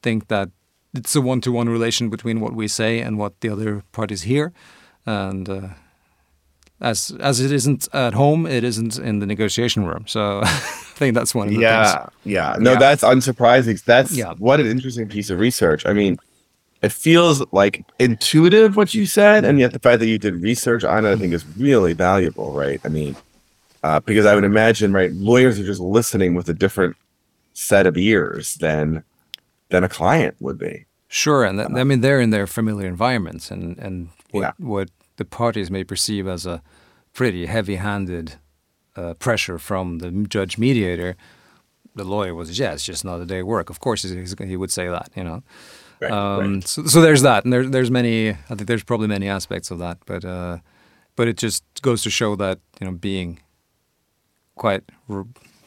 [0.03, 0.51] think that
[0.95, 4.23] it's a one to one relation between what we say and what the other parties
[4.23, 4.53] hear,
[5.07, 5.49] and.
[5.49, 5.69] Uh,
[6.79, 10.05] as as it isn't at home, it isn't in the negotiation room.
[10.07, 10.47] So I
[10.99, 11.63] think that's one of the things.
[11.63, 12.57] yeah, yeah.
[12.61, 12.79] No, Yeah.
[12.79, 13.83] that's unsurprising.
[13.85, 14.35] That's Yeah.
[14.37, 15.87] what an interesting piece of research.
[15.87, 16.19] I mean,
[16.83, 20.85] it feels like intuitive what you said, and yet the fact that you did research
[20.85, 22.79] on it, I think, is really valuable, right?
[22.85, 23.17] I mean,
[23.87, 26.97] uh, because I would imagine, right, lawyers are just listening with a different
[27.53, 29.03] set of ears than
[29.71, 30.75] than a client would be.
[31.09, 34.53] Sure, and that, I mean they're in their familiar environments, and and what Yeah.
[34.75, 36.61] what the parties may perceive as a
[37.13, 38.27] pretty heavy-handed
[38.97, 41.15] uh, pressure from the judge mediator,
[41.95, 43.71] the lawyer was yeah, it's just another day of work.
[43.71, 45.43] Of course, he's, he would say that, you know.
[46.01, 48.31] Right, um, So, so there's that, and there, there's many.
[48.31, 50.59] I think there's probably many aspects of that, but uh,
[51.17, 53.39] but it just goes to show that you know being
[54.57, 54.83] quite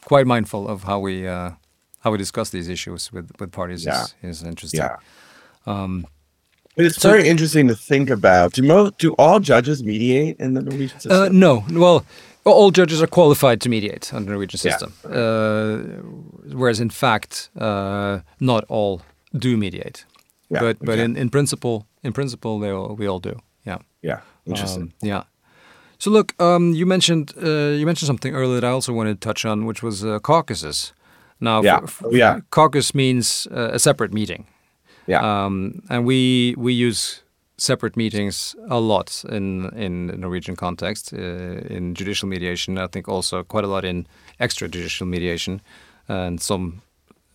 [0.06, 1.52] quite mindful of how we uh,
[2.00, 4.04] how we discuss these issues with with parties Yeah.
[4.24, 4.82] is, is interesting.
[4.82, 4.96] Yeah.
[5.66, 6.06] Um,
[6.78, 8.54] it's So- very interesting to think about.
[8.54, 11.12] Do mo- do all judges mediate in the Norwegian system?
[11.12, 12.04] Uh, no, well,
[12.46, 14.72] all judges are qualified to mediate under the Norwegian Yeah.
[14.78, 15.78] system, uh,
[16.58, 19.02] whereas in fact, uh, not all
[19.38, 20.06] do mediate.
[20.50, 23.34] Yeah, but but in, in principle, in principle, they all, we all do.
[23.66, 23.78] Yeah.
[24.02, 24.82] yeah, interesting.
[24.84, 25.24] Um, yeah.
[26.00, 29.28] So look, um, you mentioned uh, you mentioned something earlier that I also wanted to
[29.28, 30.94] touch on, which was uh, caucuses.
[31.40, 31.80] Now, Yeah.
[32.04, 32.40] Oh, yeah.
[32.50, 34.46] caucus means uh, a separate meeting.
[35.08, 37.24] yeah, Um, and we we use
[37.58, 41.18] separate meetings a lot in in the Norwegian context uh,
[41.76, 42.78] in judicial mediation.
[42.78, 44.06] I think also quite a lot in
[44.40, 45.62] extrajudicial mediation,
[46.08, 46.82] and some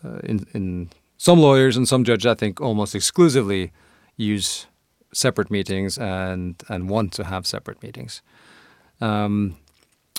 [0.05, 3.71] uh, in in some lawyers and some judges I think almost exclusively
[4.17, 4.67] use
[5.13, 8.23] separate meetings and and want to have separate meetings.
[9.05, 9.57] Um,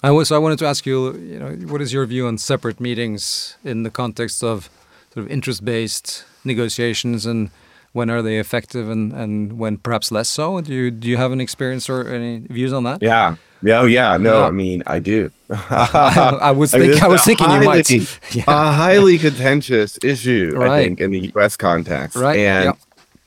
[0.04, 2.80] I was I wanted to ask you, you know, what is your view on separate
[2.80, 4.70] meetings in the context of
[5.14, 7.50] sort of interest-based negotiations, and
[7.94, 10.62] when are they effective, and, and when perhaps less so?
[10.62, 13.02] Do you do you have an experience or any views on that?
[13.02, 14.18] yeah, yeah, oh, yeah.
[14.18, 14.48] No, Yeah.
[14.48, 15.32] I mean, I do.
[15.50, 17.88] I was I mean, I was thinking you might.
[17.88, 18.44] highly- Yeah.
[18.48, 21.56] a highly contentious issue, I think, in the U.S.
[21.58, 22.16] context.
[22.18, 22.74] Right, And yeah.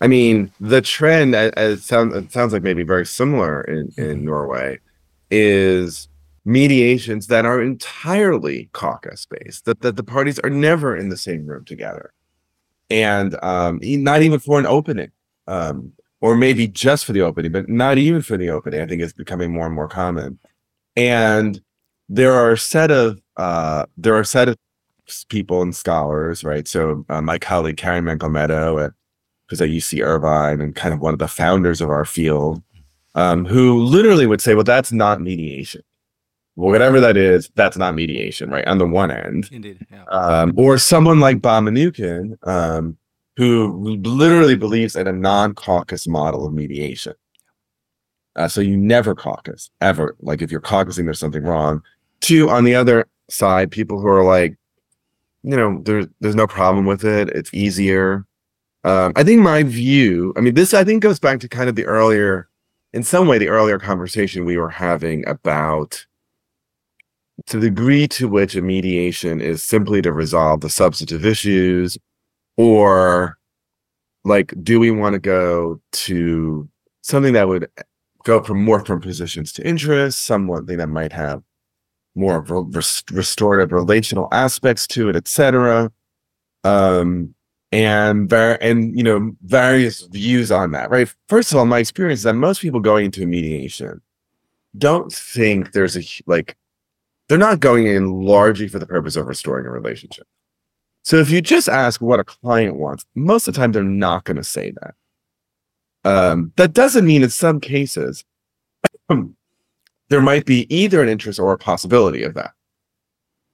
[0.01, 4.11] I mean, the trend, as it sounds, it sounds like maybe very similar in, Mm-hmm.
[4.11, 4.79] in Norway,
[5.31, 6.09] is
[6.45, 9.65] mediations that are entirely caucus based.
[9.67, 12.13] That that the parties are never in the same room together.
[12.91, 15.11] and um, not even for an opening,
[15.47, 18.81] um, or maybe just for the opening, but not even for the opening.
[18.81, 20.39] I think it's becoming more and more common.
[20.97, 21.61] And
[22.09, 24.57] there are a set of uh, there are a set of
[25.29, 26.67] people and scholars, right?
[26.69, 28.93] So uh, my colleague Carrie Menkel-Meadow at
[29.49, 32.63] who's at UC Irvine and kind of one of the founders of our field,
[33.19, 35.83] um, who literally would say, "Well, that's not mediation.
[36.57, 39.87] Well, whatever that is, that's not mediation, right?" On the one end, Indeed.
[39.91, 40.05] Yeah.
[40.05, 42.97] um, or someone like Bob Mnookin, um,
[43.37, 47.15] who literally believes in a non-caucus model of mediation.
[48.37, 50.17] Uh, so you never caucus ever.
[50.21, 51.83] Like if you're caucusing, there's something wrong.
[52.21, 54.57] Two, on the other side, people who are like,
[55.43, 57.29] you know, there's there's no problem with it.
[57.31, 58.27] It's easier.
[58.85, 60.33] Um, I think my view.
[60.37, 62.49] I mean, this I think goes back to kind of the earlier,
[62.99, 66.05] in some way, the earlier conversation we were having about
[67.47, 71.97] to the degree to which a mediation is simply to resolve the substantive issues
[72.57, 73.39] or
[74.25, 76.69] like do we want to go to
[77.03, 77.71] something that would
[78.25, 81.41] go from more from positions to interest something that might have
[82.17, 82.83] more re-
[83.13, 85.93] restorative relational aspects to it etc
[86.65, 87.33] um
[87.71, 92.21] and var- and you know various views on that right first of all my experience
[92.21, 94.01] is that most people going into mediation
[94.77, 96.57] don't think there's a like
[97.29, 100.27] they're not going in largely for the purpose of restoring a relationship.
[101.03, 104.25] So if you just ask what a client wants, most of the time they're not
[104.25, 104.95] going to say that.
[106.05, 108.25] Um, that doesn't mean in some cases
[110.09, 112.53] there might be either an interest or a possibility of that.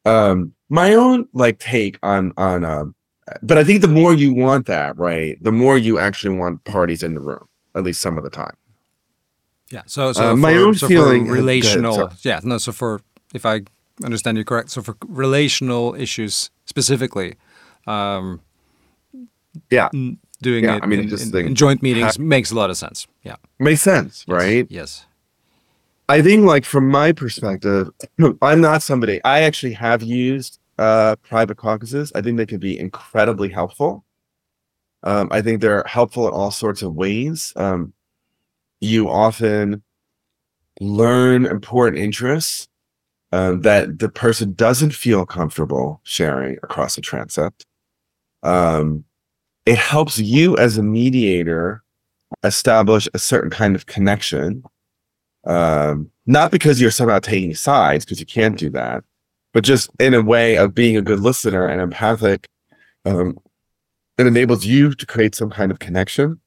[0.04, 2.94] Um, my own like take on on um,
[3.42, 7.02] but I think the more you want that, right, the more you actually want parties
[7.02, 8.56] in the room, at least some of the time.
[9.70, 9.82] Yeah.
[9.86, 11.94] So, so Uh, my for, own so feeling- for relational.
[11.94, 12.12] sorry.
[12.22, 12.40] yeah.
[12.42, 12.58] No.
[12.58, 13.00] So for
[13.32, 13.62] if I
[14.04, 17.34] understand you correct, so for relational issues specifically,
[17.86, 18.40] um,
[19.70, 19.88] Yeah.
[20.42, 22.70] doing Yeah, it I mean, in, just in- think- in joint meetings makes a lot
[22.70, 23.06] of sense.
[23.22, 23.36] Yeah.
[23.58, 24.66] Makes sense, Yes, right?
[24.68, 25.06] Yes.
[26.08, 27.88] I think like from my perspective,
[28.42, 32.12] I'm not somebody I actually have used uh private caucuses.
[32.14, 34.04] I think they can be incredibly helpful.
[35.02, 37.52] Um, I think they're helpful in all sorts of ways.
[37.56, 37.92] Um,
[38.80, 39.82] you often
[40.80, 42.68] learn important interests
[43.32, 47.66] um, that the person doesn't feel comfortable sharing across a transept.
[48.42, 49.04] Um,
[49.66, 51.82] it helps you as a mediator
[52.42, 54.64] establish a certain kind of connection
[55.46, 59.04] um, not because you're somehow taking sides, because you can't do that,
[59.54, 62.48] but just in a way of being a good listener and empathic.
[63.06, 63.38] Um,
[64.18, 66.40] it enables you to create some kind of connection.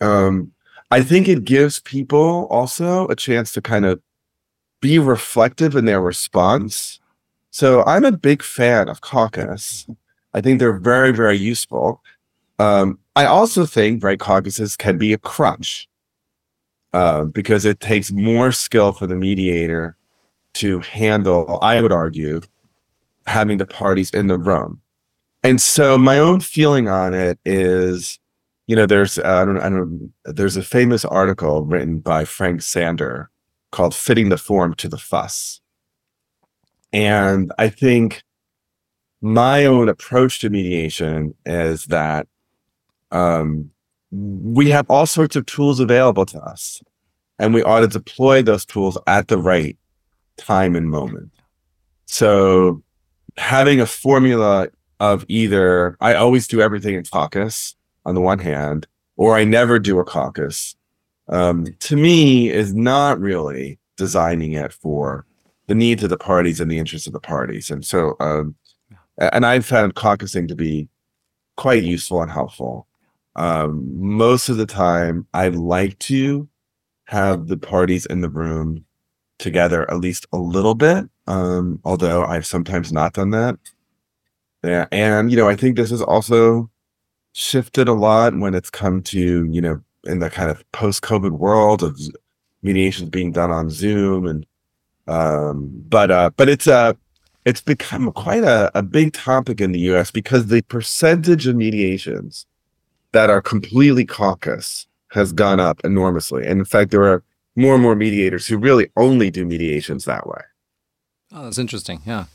[0.00, 0.52] Um,
[0.90, 4.00] I think it gives people also a chance to kind of
[4.80, 6.98] be reflective in their response.
[7.50, 9.86] So I'm a big fan of caucus.
[10.34, 12.02] I think they're very, very useful.
[12.58, 15.88] Um, I also think right caucuses can be a crutch
[16.94, 19.96] uh, because it takes more skill for the mediator
[20.54, 22.40] to handle, I would argue,
[23.26, 24.80] having the parties in the room.
[25.42, 28.18] And so my own feeling on it is,
[28.66, 32.62] you know, there's uh, I don't I don't there's a famous article written by Frank
[32.62, 33.28] Sander
[33.72, 35.60] called "Fitting the Form to the Fuss,"
[36.92, 38.22] and I think
[39.20, 42.26] my own approach to mediation is that
[43.10, 43.70] um,
[44.10, 46.82] we have all sorts of tools available to us,
[47.38, 49.76] and we ought to deploy those tools at the right
[50.44, 51.30] time and moment.
[52.06, 52.82] So,
[53.36, 54.68] having a formula
[55.00, 57.74] of either I always do everything in caucus
[58.04, 58.86] on the one hand,
[59.16, 60.76] or I never do a caucus,
[61.28, 65.26] um, to me is not really designing it for
[65.66, 67.70] the needs of the parties and the interests of the parties.
[67.70, 68.54] And so, um,
[69.18, 70.88] and I've found caucusing to be
[71.56, 72.86] quite useful and helpful.
[73.36, 76.48] Um, most of the time, I like to
[77.06, 78.84] have the parties in the room
[79.38, 81.04] together at least a little bit.
[81.26, 83.56] Um, although I've sometimes not done that.
[84.64, 86.70] Yeah, and you know, I think this has also
[87.32, 91.82] shifted a lot when it's come to you know in the kind of post-COVID world
[91.82, 91.98] of
[92.62, 94.46] mediations being done on Zoom and
[95.08, 96.92] um, but uh, but it's uh
[97.44, 100.12] it's become quite a, a big topic in the U.S.
[100.12, 102.46] because the percentage of mediations
[103.10, 107.24] that are completely caucus has gone up enormously, and in fact, there are
[107.54, 110.40] more and more mediators who really only do mediations that way.
[111.32, 112.02] Oh, that's interesting.
[112.06, 112.26] Yeah,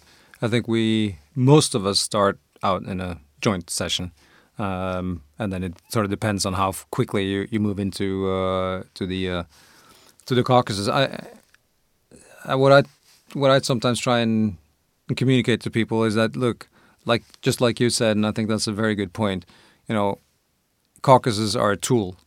[0.41, 4.11] I think we most of us start out in a joint session,
[4.57, 8.83] um, and then it sort of depends on how quickly you, you move into uh,
[8.95, 9.43] to the uh,
[10.25, 10.89] to the caucuses.
[10.89, 11.27] I,
[12.45, 12.83] I what I
[13.33, 14.57] what I sometimes try and
[15.15, 16.67] communicate to people is that look,
[17.05, 19.45] like just like you said, and I think that's a very good point.
[19.87, 20.19] You know,
[21.01, 22.17] caucuses are a tool,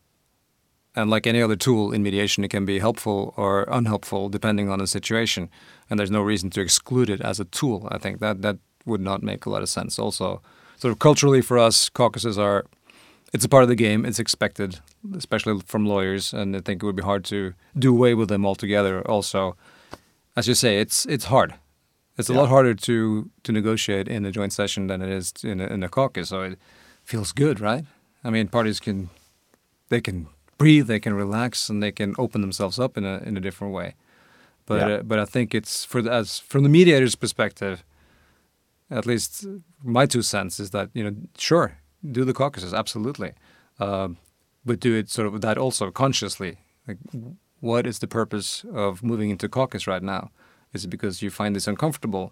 [0.97, 4.78] and like any other tool in mediation, it can be helpful or unhelpful depending on
[4.78, 5.49] the situation.
[5.88, 7.88] And there's no reason to exclude it as a tool.
[7.91, 9.99] I think that that would not make a lot of sense.
[9.99, 10.41] Also,
[10.76, 12.64] sort of culturally for us, caucuses are
[13.32, 14.05] it's a part of the game.
[14.05, 14.80] It's expected,
[15.16, 18.45] especially from lawyers, and I think it would be hard to do away with them
[18.45, 19.03] altogether.
[19.09, 19.57] Also,
[20.36, 21.55] as you say, it's it's hard.
[22.18, 22.41] It's a Yeah.
[22.41, 25.82] lot harder to to negotiate in a joint session than it is in a, in
[25.84, 26.28] a caucus.
[26.28, 26.59] So it
[27.05, 27.84] feels good, right?
[28.24, 29.11] I mean, parties can
[29.88, 30.26] they can
[30.61, 33.72] breathe, they can relax, and they can open themselves up in a in a different
[33.74, 33.88] way.
[34.66, 34.94] But Yeah.
[34.96, 37.76] uh, but I think it's for the, as from the mediator's perspective,
[38.90, 39.46] at least
[39.98, 41.68] my two cents is that you know sure
[42.16, 43.32] do the caucuses absolutely,
[43.78, 44.16] um,
[44.64, 46.52] but do it sort of that also consciously.
[46.88, 46.98] Like,
[47.61, 50.30] what is the purpose of moving into caucus right now?
[50.72, 52.26] Is it because you find this uncomfortable,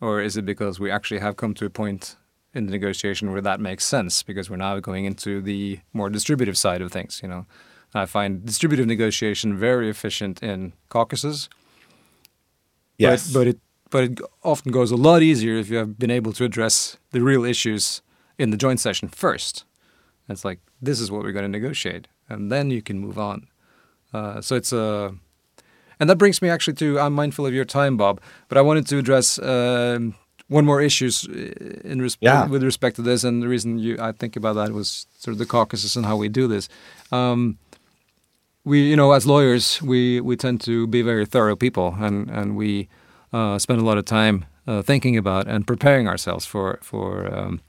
[0.00, 2.16] or is it because we actually have come to a point
[2.56, 6.56] in the negotiation where that makes sense because we're now going into the more distributive
[6.56, 7.20] side of things?
[7.22, 7.46] You know,
[7.94, 11.48] I find distributive negotiation very efficient in caucuses.
[12.98, 13.32] Yes.
[13.32, 16.32] But, but it but it often goes a lot easier if you have been able
[16.32, 18.02] to address the real issues
[18.38, 19.64] in the joint session first.
[20.28, 23.46] It's like this is what we're going to negotiate, and then you can move on.
[24.12, 25.14] Uh, so it's a,
[26.00, 28.86] and that brings me actually to I'm mindful of your time, Bob, but I wanted
[28.88, 30.14] to address um,
[30.48, 32.46] one more issues uh, in res- Yeah.
[32.50, 35.38] with respect to this, and the reason you I think about that was sort of
[35.38, 36.68] the caucuses and how we do this.
[37.12, 37.56] Um,
[38.64, 42.56] we, you know, as lawyers, we, we tend to be very thorough people, and and
[42.56, 42.88] we
[43.32, 47.60] uh, spend a lot of time uh, thinking about and preparing ourselves for for um,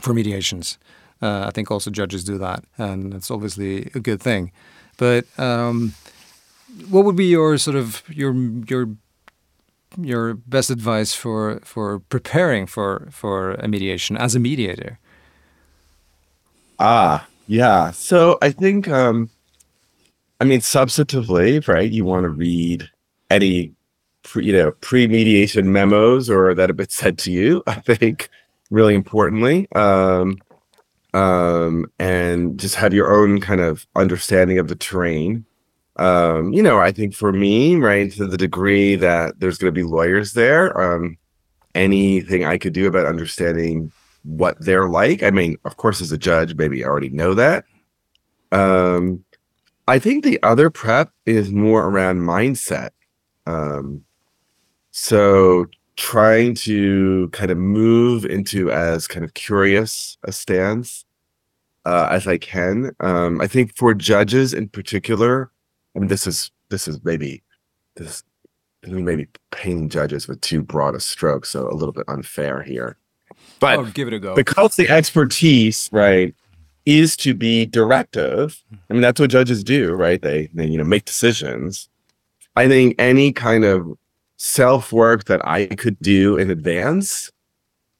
[0.00, 0.78] for mediations.
[1.22, 4.52] Uh, I think also judges do that, and it's obviously a good thing.
[4.98, 5.92] But um,
[6.90, 8.34] what would be your sort of your
[8.70, 8.88] your
[9.96, 14.98] your best advice for for preparing for for a mediation as a mediator?
[16.78, 17.90] Ah, yeah.
[17.92, 19.30] So I think, um,
[20.40, 21.90] I mean, substantively, right?
[21.90, 22.88] You want to read
[23.30, 23.72] any,
[24.22, 27.62] pre, you know, pre-mediation memos or that have been sent to you.
[27.66, 28.28] I think
[28.70, 30.38] really importantly, um,
[31.14, 35.44] um, and just have your own kind of understanding of the terrain.
[35.98, 39.78] Um, you know, I think for me, right, to the degree that there's going to
[39.78, 41.16] be lawyers there, um,
[41.74, 43.92] anything I could do about understanding
[44.22, 45.22] what they're like.
[45.22, 47.64] I mean, of course, as a judge, maybe I already know that.
[48.52, 49.24] Um,
[49.88, 52.90] I think the other prep is more around mindset.
[53.46, 54.04] Um,
[54.90, 55.66] so
[55.96, 61.04] trying to kind of move into as kind of curious a stance
[61.84, 62.90] uh, as I can.
[63.00, 65.50] Um, I think for judges in particular,
[65.96, 67.42] I mean, this is this is maybe
[67.96, 68.22] this
[68.84, 72.98] maybe painting judges with too broad a stroke, so a little bit unfair here.
[73.58, 74.34] But oh, give it a go.
[74.34, 76.34] because the expertise right
[76.86, 80.84] is to be directive i mean that's what judges do right they they you know
[80.84, 81.88] make decisions
[82.54, 83.98] i think any kind of
[84.36, 87.30] self work that i could do in advance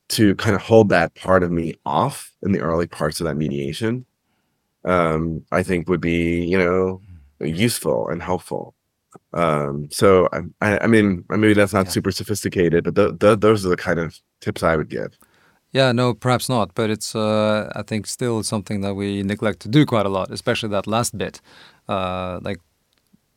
[0.08, 3.34] to kind of hold that part of me off in the early parts of that
[3.36, 4.06] mediation
[4.84, 7.00] um i think would be you know
[7.40, 8.74] useful and helpful
[9.32, 11.92] um so i i, I mean maybe that's not Yeah.
[11.92, 15.10] super sophisticated but th- th- those are the kind of tips i would give
[15.72, 19.68] Yeah, no, perhaps not, but it's uh, I think still something that we neglect to
[19.68, 21.40] do quite a lot, especially that last bit.
[21.88, 22.60] Uh, like,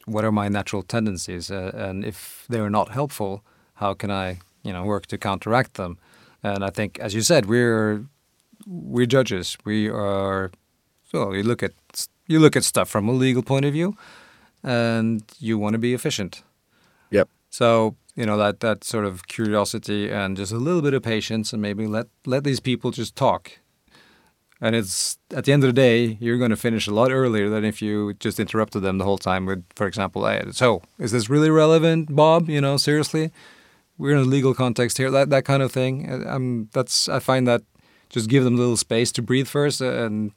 [0.05, 3.41] what are my natural tendencies, uh, and if they are not helpful,
[3.73, 5.97] how can I, you know, work to counteract them?
[6.41, 8.05] And I think, as you said, we're
[8.65, 9.57] we're judges.
[9.65, 10.51] We are.
[11.11, 11.71] So you look at
[12.29, 13.97] you look at stuff from a legal point of view,
[14.63, 16.43] and you want to be efficient.
[17.11, 17.27] Yep.
[17.49, 21.53] So you know that that sort of curiosity and just a little bit of patience,
[21.53, 23.59] and maybe let let these people just talk.
[24.61, 27.49] And it's at the end of the day, you're going to finish a lot earlier
[27.49, 31.11] than if you just interrupted them the whole time with, for example, hey, so is
[31.11, 32.49] this really relevant, Bob?
[32.49, 33.31] You know, seriously,
[33.97, 35.11] we're in a legal context here.
[35.11, 36.11] That that kind of thing.
[36.11, 37.61] Uh, Um, that's I find that
[38.09, 40.31] just give them a little space to breathe first, uh, and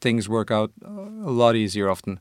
[0.00, 2.20] things work out uh, a lot easier often.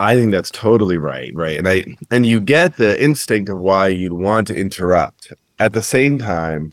[0.00, 1.56] I think that's totally right, right?
[1.56, 5.32] And I and you get the instinct of why you'd want to interrupt.
[5.58, 6.72] At the same time,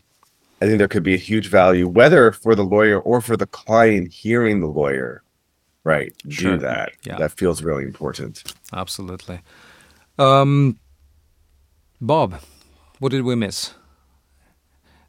[0.60, 3.46] I think there could be a huge value, whether for the lawyer or for the
[3.46, 5.22] client hearing the lawyer,
[5.84, 6.12] right?
[6.28, 6.52] Sure.
[6.52, 6.92] Do that.
[7.04, 7.18] Yeah.
[7.18, 8.52] That feels really important.
[8.72, 9.40] Absolutely.
[10.18, 10.78] Um,
[12.00, 12.40] Bob,
[12.98, 13.74] what did we miss?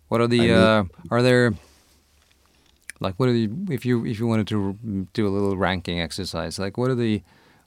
[0.09, 1.53] What are the I mean- uh, are there
[3.01, 4.77] like what are the if you if you wanted to
[5.13, 7.23] do a little ranking exercise like what are the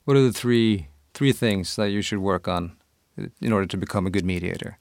[0.07, 2.77] what are the three three things that you should work on
[3.43, 4.79] in order to become a good mediator?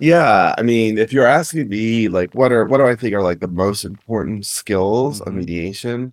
[0.00, 3.22] Yeah, I mean, if you're asking me, like, what are what do I think are
[3.22, 5.34] like the most important skills of Mhm.
[5.34, 6.12] mediation?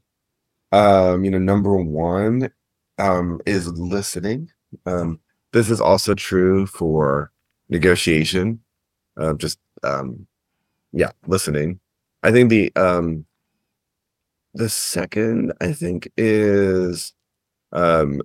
[0.73, 2.51] Um, you know, number one,
[2.99, 4.51] um, is listening.
[4.85, 5.19] Um,
[5.53, 7.31] this is also true for
[7.69, 8.61] negotiation.
[9.17, 10.27] Uh, just um,
[10.93, 11.79] yeah, listening.
[12.25, 13.25] I think the um,
[14.55, 17.13] the second I think is
[17.71, 18.19] um,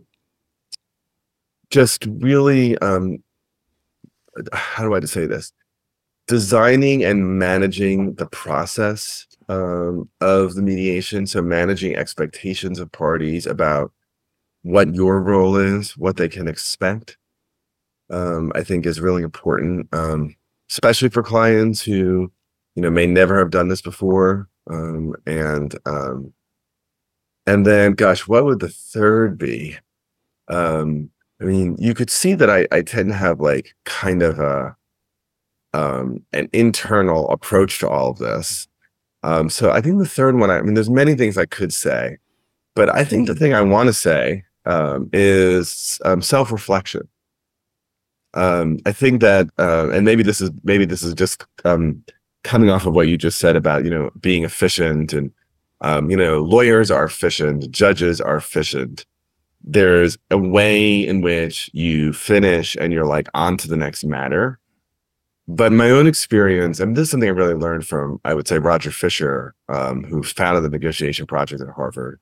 [1.70, 3.22] just really um,
[4.52, 5.52] how do I say this?
[6.26, 11.26] Designing and managing the process um, of the mediation.
[11.26, 13.92] So managing expectations of parties about
[14.62, 17.18] what your role is, what they can expect.
[18.08, 20.34] Um, I think is really important, um,
[20.70, 22.32] especially for clients who,
[22.74, 24.48] you know, may never have done this before.
[24.70, 26.32] Um, and um,
[27.46, 29.76] and then, gosh, what would the third be?
[30.48, 31.10] Um,
[31.40, 34.76] I mean, you could see that I, I tend to have like kind of a
[35.72, 38.68] um an internal approach to all of this.
[39.22, 41.72] Um, so I think the third one, I, I mean, there's many things I could
[41.72, 42.18] say,
[42.74, 47.08] but I think the thing I want to say um, is self-reflection.
[48.86, 51.44] I think that, uh, and maybe this is maybe this is just
[52.42, 55.32] coming off of what you just said about you know being efficient and
[55.82, 59.04] um, you know lawyers are efficient, judges are efficient
[59.62, 64.58] there's a way in which you finish and you're like on to the next matter.
[65.48, 68.58] But my own experience, and this is something I really learned from, I would say,
[68.58, 72.20] Roger Fisher, um, who founded the negotiation project at Harvard,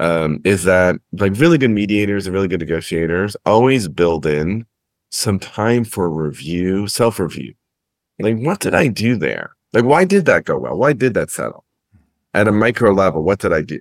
[0.00, 4.64] um, is that like really good mediators and really good negotiators always build in
[5.10, 7.54] some time for review, self review.
[8.18, 9.56] Like, what did I do there?
[9.72, 10.76] Like, why did that go well?
[10.76, 11.64] Why did that settle?
[12.32, 13.80] At a micro level, what did I do?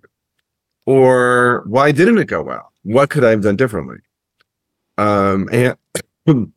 [0.85, 2.71] Or why didn't it go well?
[2.83, 3.97] What could I have done differently?
[4.97, 5.77] Um, and
[6.27, 6.53] and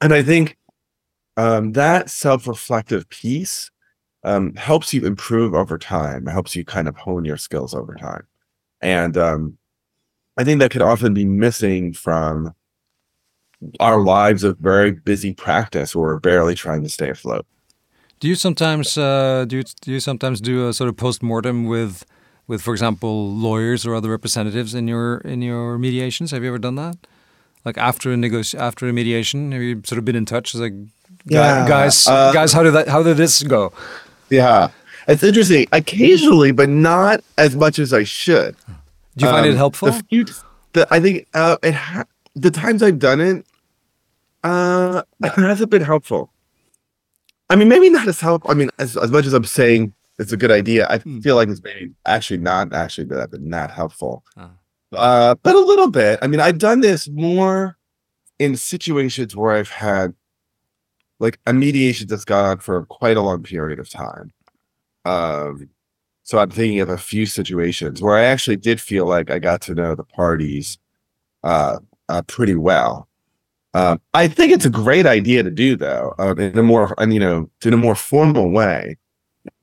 [0.00, 0.56] I think
[1.36, 3.70] um, that self-reflective piece
[4.22, 6.26] um, helps you improve over time.
[6.26, 8.26] Helps you kind of hone your skills over time,
[8.80, 9.58] and um,
[10.36, 12.54] I think that could often be missing from
[13.80, 17.46] our lives of very busy practice where we're barely trying to stay afloat.
[18.20, 21.66] Do you sometimes uh, do you, do you sometimes do a sort of post mortem
[21.66, 22.04] with
[22.46, 26.30] with, for example, lawyers or other representatives in your in your mediations?
[26.30, 26.96] Have you ever done that?
[27.64, 30.54] Like after a negoti- after a mediation, have you sort of been in touch?
[30.54, 30.74] It's like,
[31.26, 32.88] Yeah, guys, uh, guys, how did that?
[32.88, 33.72] How did this go?
[34.30, 34.68] Yeah,
[35.08, 35.66] it's interesting.
[35.72, 38.54] Occasionally, but not as much as I should.
[39.16, 39.88] Do you find it Um, helpful?
[39.90, 40.24] The few,
[40.72, 42.04] the, I think uh, it ha-
[42.34, 43.46] the times I've done it,
[44.44, 46.30] uh, it hasn't been helpful.
[47.50, 48.48] I mean, maybe not as help.
[48.48, 51.20] I mean, as, as much as I'm saying it's a good idea, I Hmm.
[51.20, 54.24] feel like it's maybe actually not actually that but not helpful.
[54.36, 54.50] Ah.
[54.92, 56.18] Uh, but a little bit.
[56.22, 57.76] I mean, I've done this more
[58.38, 60.14] in situations where I've had
[61.18, 64.32] like a mediation that's gone on for quite a long period of time.
[65.04, 65.68] Um,
[66.22, 69.60] so I'm thinking of a few situations where I actually did feel like I got
[69.62, 70.78] to know the parties
[71.42, 71.78] uh,
[72.08, 73.08] uh pretty well.
[73.74, 77.12] Um, I think it's a great idea to do though, um, in a more and
[77.12, 78.96] you know, in a more formal way,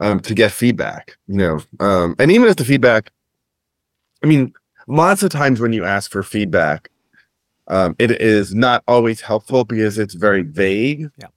[0.02, 1.18] um, to get feedback.
[1.28, 3.12] You know, um, and even if the feedback,
[4.22, 4.54] I mean,
[4.88, 6.90] lots of times when you ask for feedback,
[7.68, 11.10] um, it is not always helpful because it's very vague.
[11.18, 11.28] Yeah.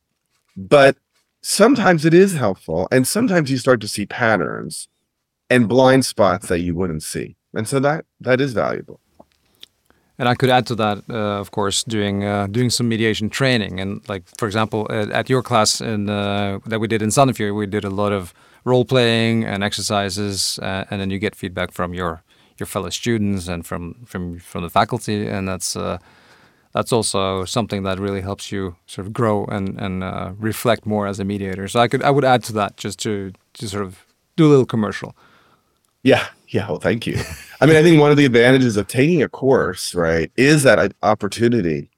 [0.57, 0.97] But
[1.43, 4.89] sometimes it is helpful, and sometimes you start to see patterns
[5.49, 9.01] and blind spots that you wouldn't see, and so that that is valuable.
[10.17, 13.81] And I could add to that, uh, of course, doing uh, doing some mediation training,
[13.81, 17.57] and like for example, at, at your class in uh, that we did in Sandefjord,
[17.57, 18.33] we did a lot of
[18.65, 22.23] role playing and exercises, uh, and then you get feedback from your
[22.59, 25.99] your fellow students and from from from the faculty, and that's uh,
[26.73, 31.07] that's also something that really helps you sort of grow and and uh, reflect more
[31.09, 31.69] as a mediator.
[31.69, 34.05] So I could I would add to that just to to sort of
[34.37, 35.17] do a little commercial.
[36.03, 36.69] Yeah, yeah.
[36.69, 37.19] Well, thank you.
[37.65, 40.93] I mean, I think one of the advantages of taking a course, right, is that
[41.03, 41.89] opportunity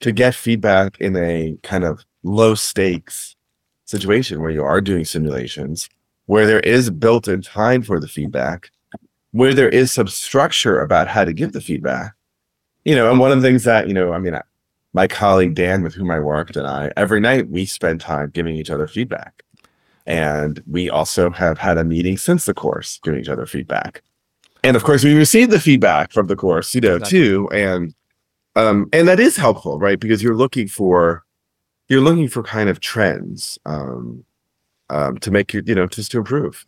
[0.00, 3.36] to get feedback in a kind of low stakes
[3.84, 5.88] situation where you are doing simulations,
[6.26, 8.72] where there is built in time for the feedback,
[9.30, 12.14] where there is some structure about how to give the feedback.
[12.84, 14.42] You know, and one of the things that, you know, I mean, I-
[14.92, 18.56] my colleague Dan, with whom I worked, and I, every night we spend time giving
[18.56, 19.44] each other feedback.
[20.04, 24.02] And we also have had a meeting since the course giving each other feedback.
[24.64, 27.18] And of course, we received the feedback from the course, you know, Exactly.
[27.18, 27.48] too.
[27.52, 27.94] And
[28.56, 30.00] um, and that is helpful, right?
[30.00, 31.24] Because you're looking for
[31.88, 34.24] you're looking for kind of trends um,
[34.90, 36.66] um, to make you, you know, just to improve.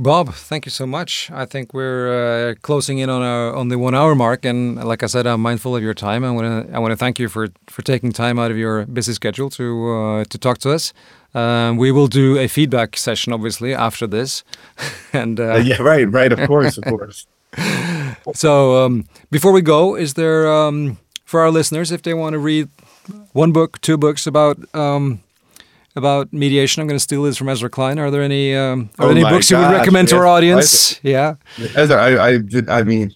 [0.00, 1.30] Bob, thank you so much.
[1.30, 5.02] I think we're uh, closing in on our on the one hour mark, and like
[5.02, 6.24] I said, I'm mindful of your time.
[6.24, 8.86] I want to I want to thank you for for taking time out of your
[8.86, 10.94] busy schedule to uh, to talk to us.
[11.34, 14.42] Um, we will do a feedback session, obviously, after this,
[15.12, 16.32] and uh, Uh, yeah, right, right.
[16.32, 17.26] Of course, of course.
[18.34, 20.96] so um, before we go, is there um,
[21.26, 22.68] for our listeners if they want to read
[23.34, 25.20] one book, two books about um,
[25.96, 26.80] about mediation?
[26.80, 27.98] I'm going to steal this from Ezra Klein.
[27.98, 30.30] Are there any um, are Oh there any books you would recommend to our yes,
[30.30, 31.00] audience?
[31.02, 31.34] Yeah.
[31.74, 32.68] As I, I did.
[32.68, 33.14] I mean,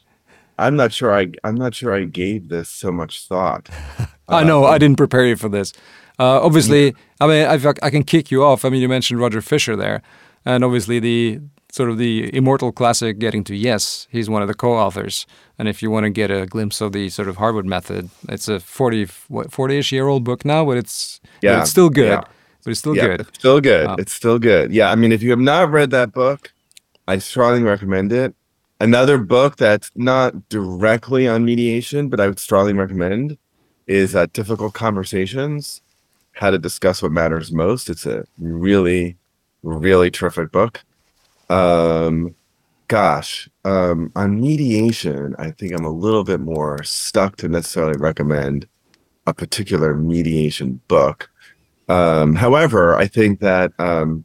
[0.58, 1.14] I'm not sure.
[1.14, 1.94] I, I'm not sure.
[1.94, 3.68] I gave this so much thought.
[4.28, 5.72] I know I didn't prepare you for this.
[6.18, 8.64] Uh, obviously, I mean, I, I can kick you off.
[8.64, 10.00] I mean, you mentioned Roger Fisher there,
[10.44, 11.40] and obviously the
[11.72, 15.26] sort of the immortal classic "Getting to Yes." He's one of the co-authors.
[15.58, 18.48] And if you want to get a glimpse of the sort of Harvard method, it's
[18.48, 22.08] a 40 what 40ish year old book now, but it's Yeah, it's still good.
[22.08, 22.24] yeah.
[22.64, 23.20] But it's still yeah, good.
[23.20, 23.86] It's still good.
[23.86, 24.72] Um, it's still good.
[24.72, 24.90] Yeah.
[24.90, 26.52] I mean, if you have not read that book,
[27.06, 28.34] I strongly recommend it.
[28.80, 33.38] Another book that's not directly on mediation, but I would strongly recommend
[33.86, 35.82] is uh, Difficult Conversations
[36.32, 37.88] How to Discuss What Matters Most.
[37.88, 39.16] It's a really,
[39.62, 40.82] really terrific book.
[41.48, 42.34] Um,
[42.88, 48.66] gosh, um, on mediation, I think I'm a little bit more stuck to necessarily recommend
[49.26, 51.30] a particular mediation book.
[51.88, 54.24] Um, however, I think that um,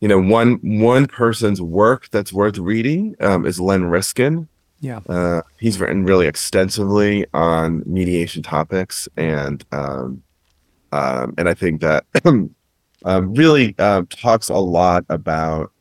[0.00, 4.48] you know one one person's work that's worth reading um, is Len Riskin.
[4.80, 5.00] Yeah.
[5.08, 10.22] Uh, he's written really extensively on mediation topics, and um,
[10.92, 15.72] um, and I think that um, really uh, talks a lot about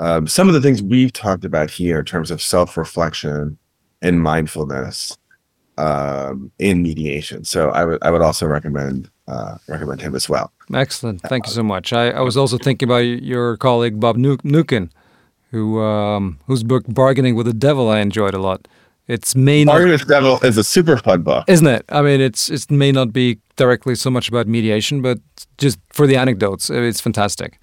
[0.00, 3.56] um, some of the things we've talked about here in terms of self reflection
[4.02, 5.16] and mindfulness
[5.78, 7.44] um, in mediation.
[7.44, 10.50] So I would I would also recommend uh, recommend him as well.
[10.74, 11.20] Excellent.
[11.22, 11.92] Thank you so much.
[11.92, 14.90] I, I was also thinking about your colleague Bob Nu- Mnookin,
[15.52, 18.60] who um, whose book "Bargaining with the Devil" I enjoyed a lot.
[19.08, 21.44] It's may not, Bargain with the Devil is a super fun book.
[21.48, 21.84] isn't it?
[21.88, 25.18] I mean, it's it may not be directly so much about mediation, but
[25.58, 27.58] just for the anecdotes, it's fantastic.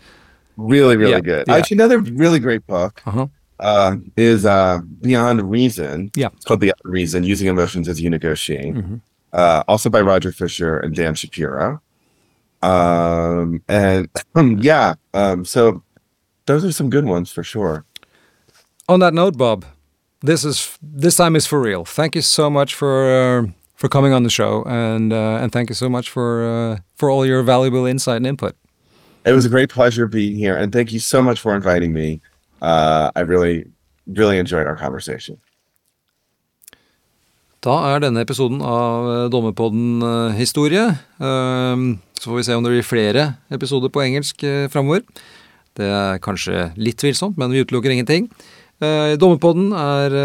[0.57, 1.43] Really, really Yeah, good.
[1.47, 1.55] yeah.
[1.55, 3.27] Actually, another really great book Uh-huh.
[3.59, 6.09] uh, is uh, Beyond Reason.
[6.15, 6.29] Yeah.
[6.35, 8.73] It's called Beyond Reason Using Emotions as You Negotiate.
[8.75, 8.99] Mhm.
[9.37, 11.79] Uh, also by Roger Fisher and Dan Shapiro.
[12.63, 14.09] Um, and
[14.63, 15.83] yeah, um, so
[16.47, 17.85] those are some good ones for sure.
[18.89, 19.63] On that note, Bob,
[20.21, 21.85] this is this time is for real.
[21.85, 25.69] Thank you so much for uh, for coming on the show, and uh, and thank
[25.69, 28.55] you so much for uh, for all your valuable insight and input.
[29.23, 32.21] It was a great pleasure being here, and thank you so much for inviting me.
[32.61, 33.65] Uh, I really,
[34.07, 35.39] really enjoyed our conversation.
[37.65, 40.91] Da er denne episoden av eh, Dommerpodden eh, historie.
[41.17, 45.03] Ehm, Så får vi se om det blir flere episoder på engelsk eh, framover.
[45.77, 48.31] Det er kanskje litt tvilsomt, men vi utelukker ingenting.
[48.81, 50.15] Dommerpodden er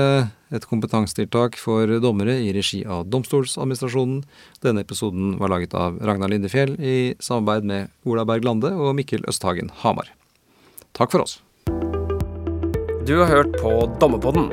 [0.53, 4.22] et kompetansetiltak for dommere i regi av Domstoladministrasjonen.
[4.64, 9.28] Denne episoden var laget av Ragnar Lindefjell i samarbeid med Ola Berg Lande og Mikkel
[9.28, 10.09] Østhagen Hamar.
[10.97, 11.41] Takk for oss.
[13.05, 14.53] Du har hørt på Dommerpodden.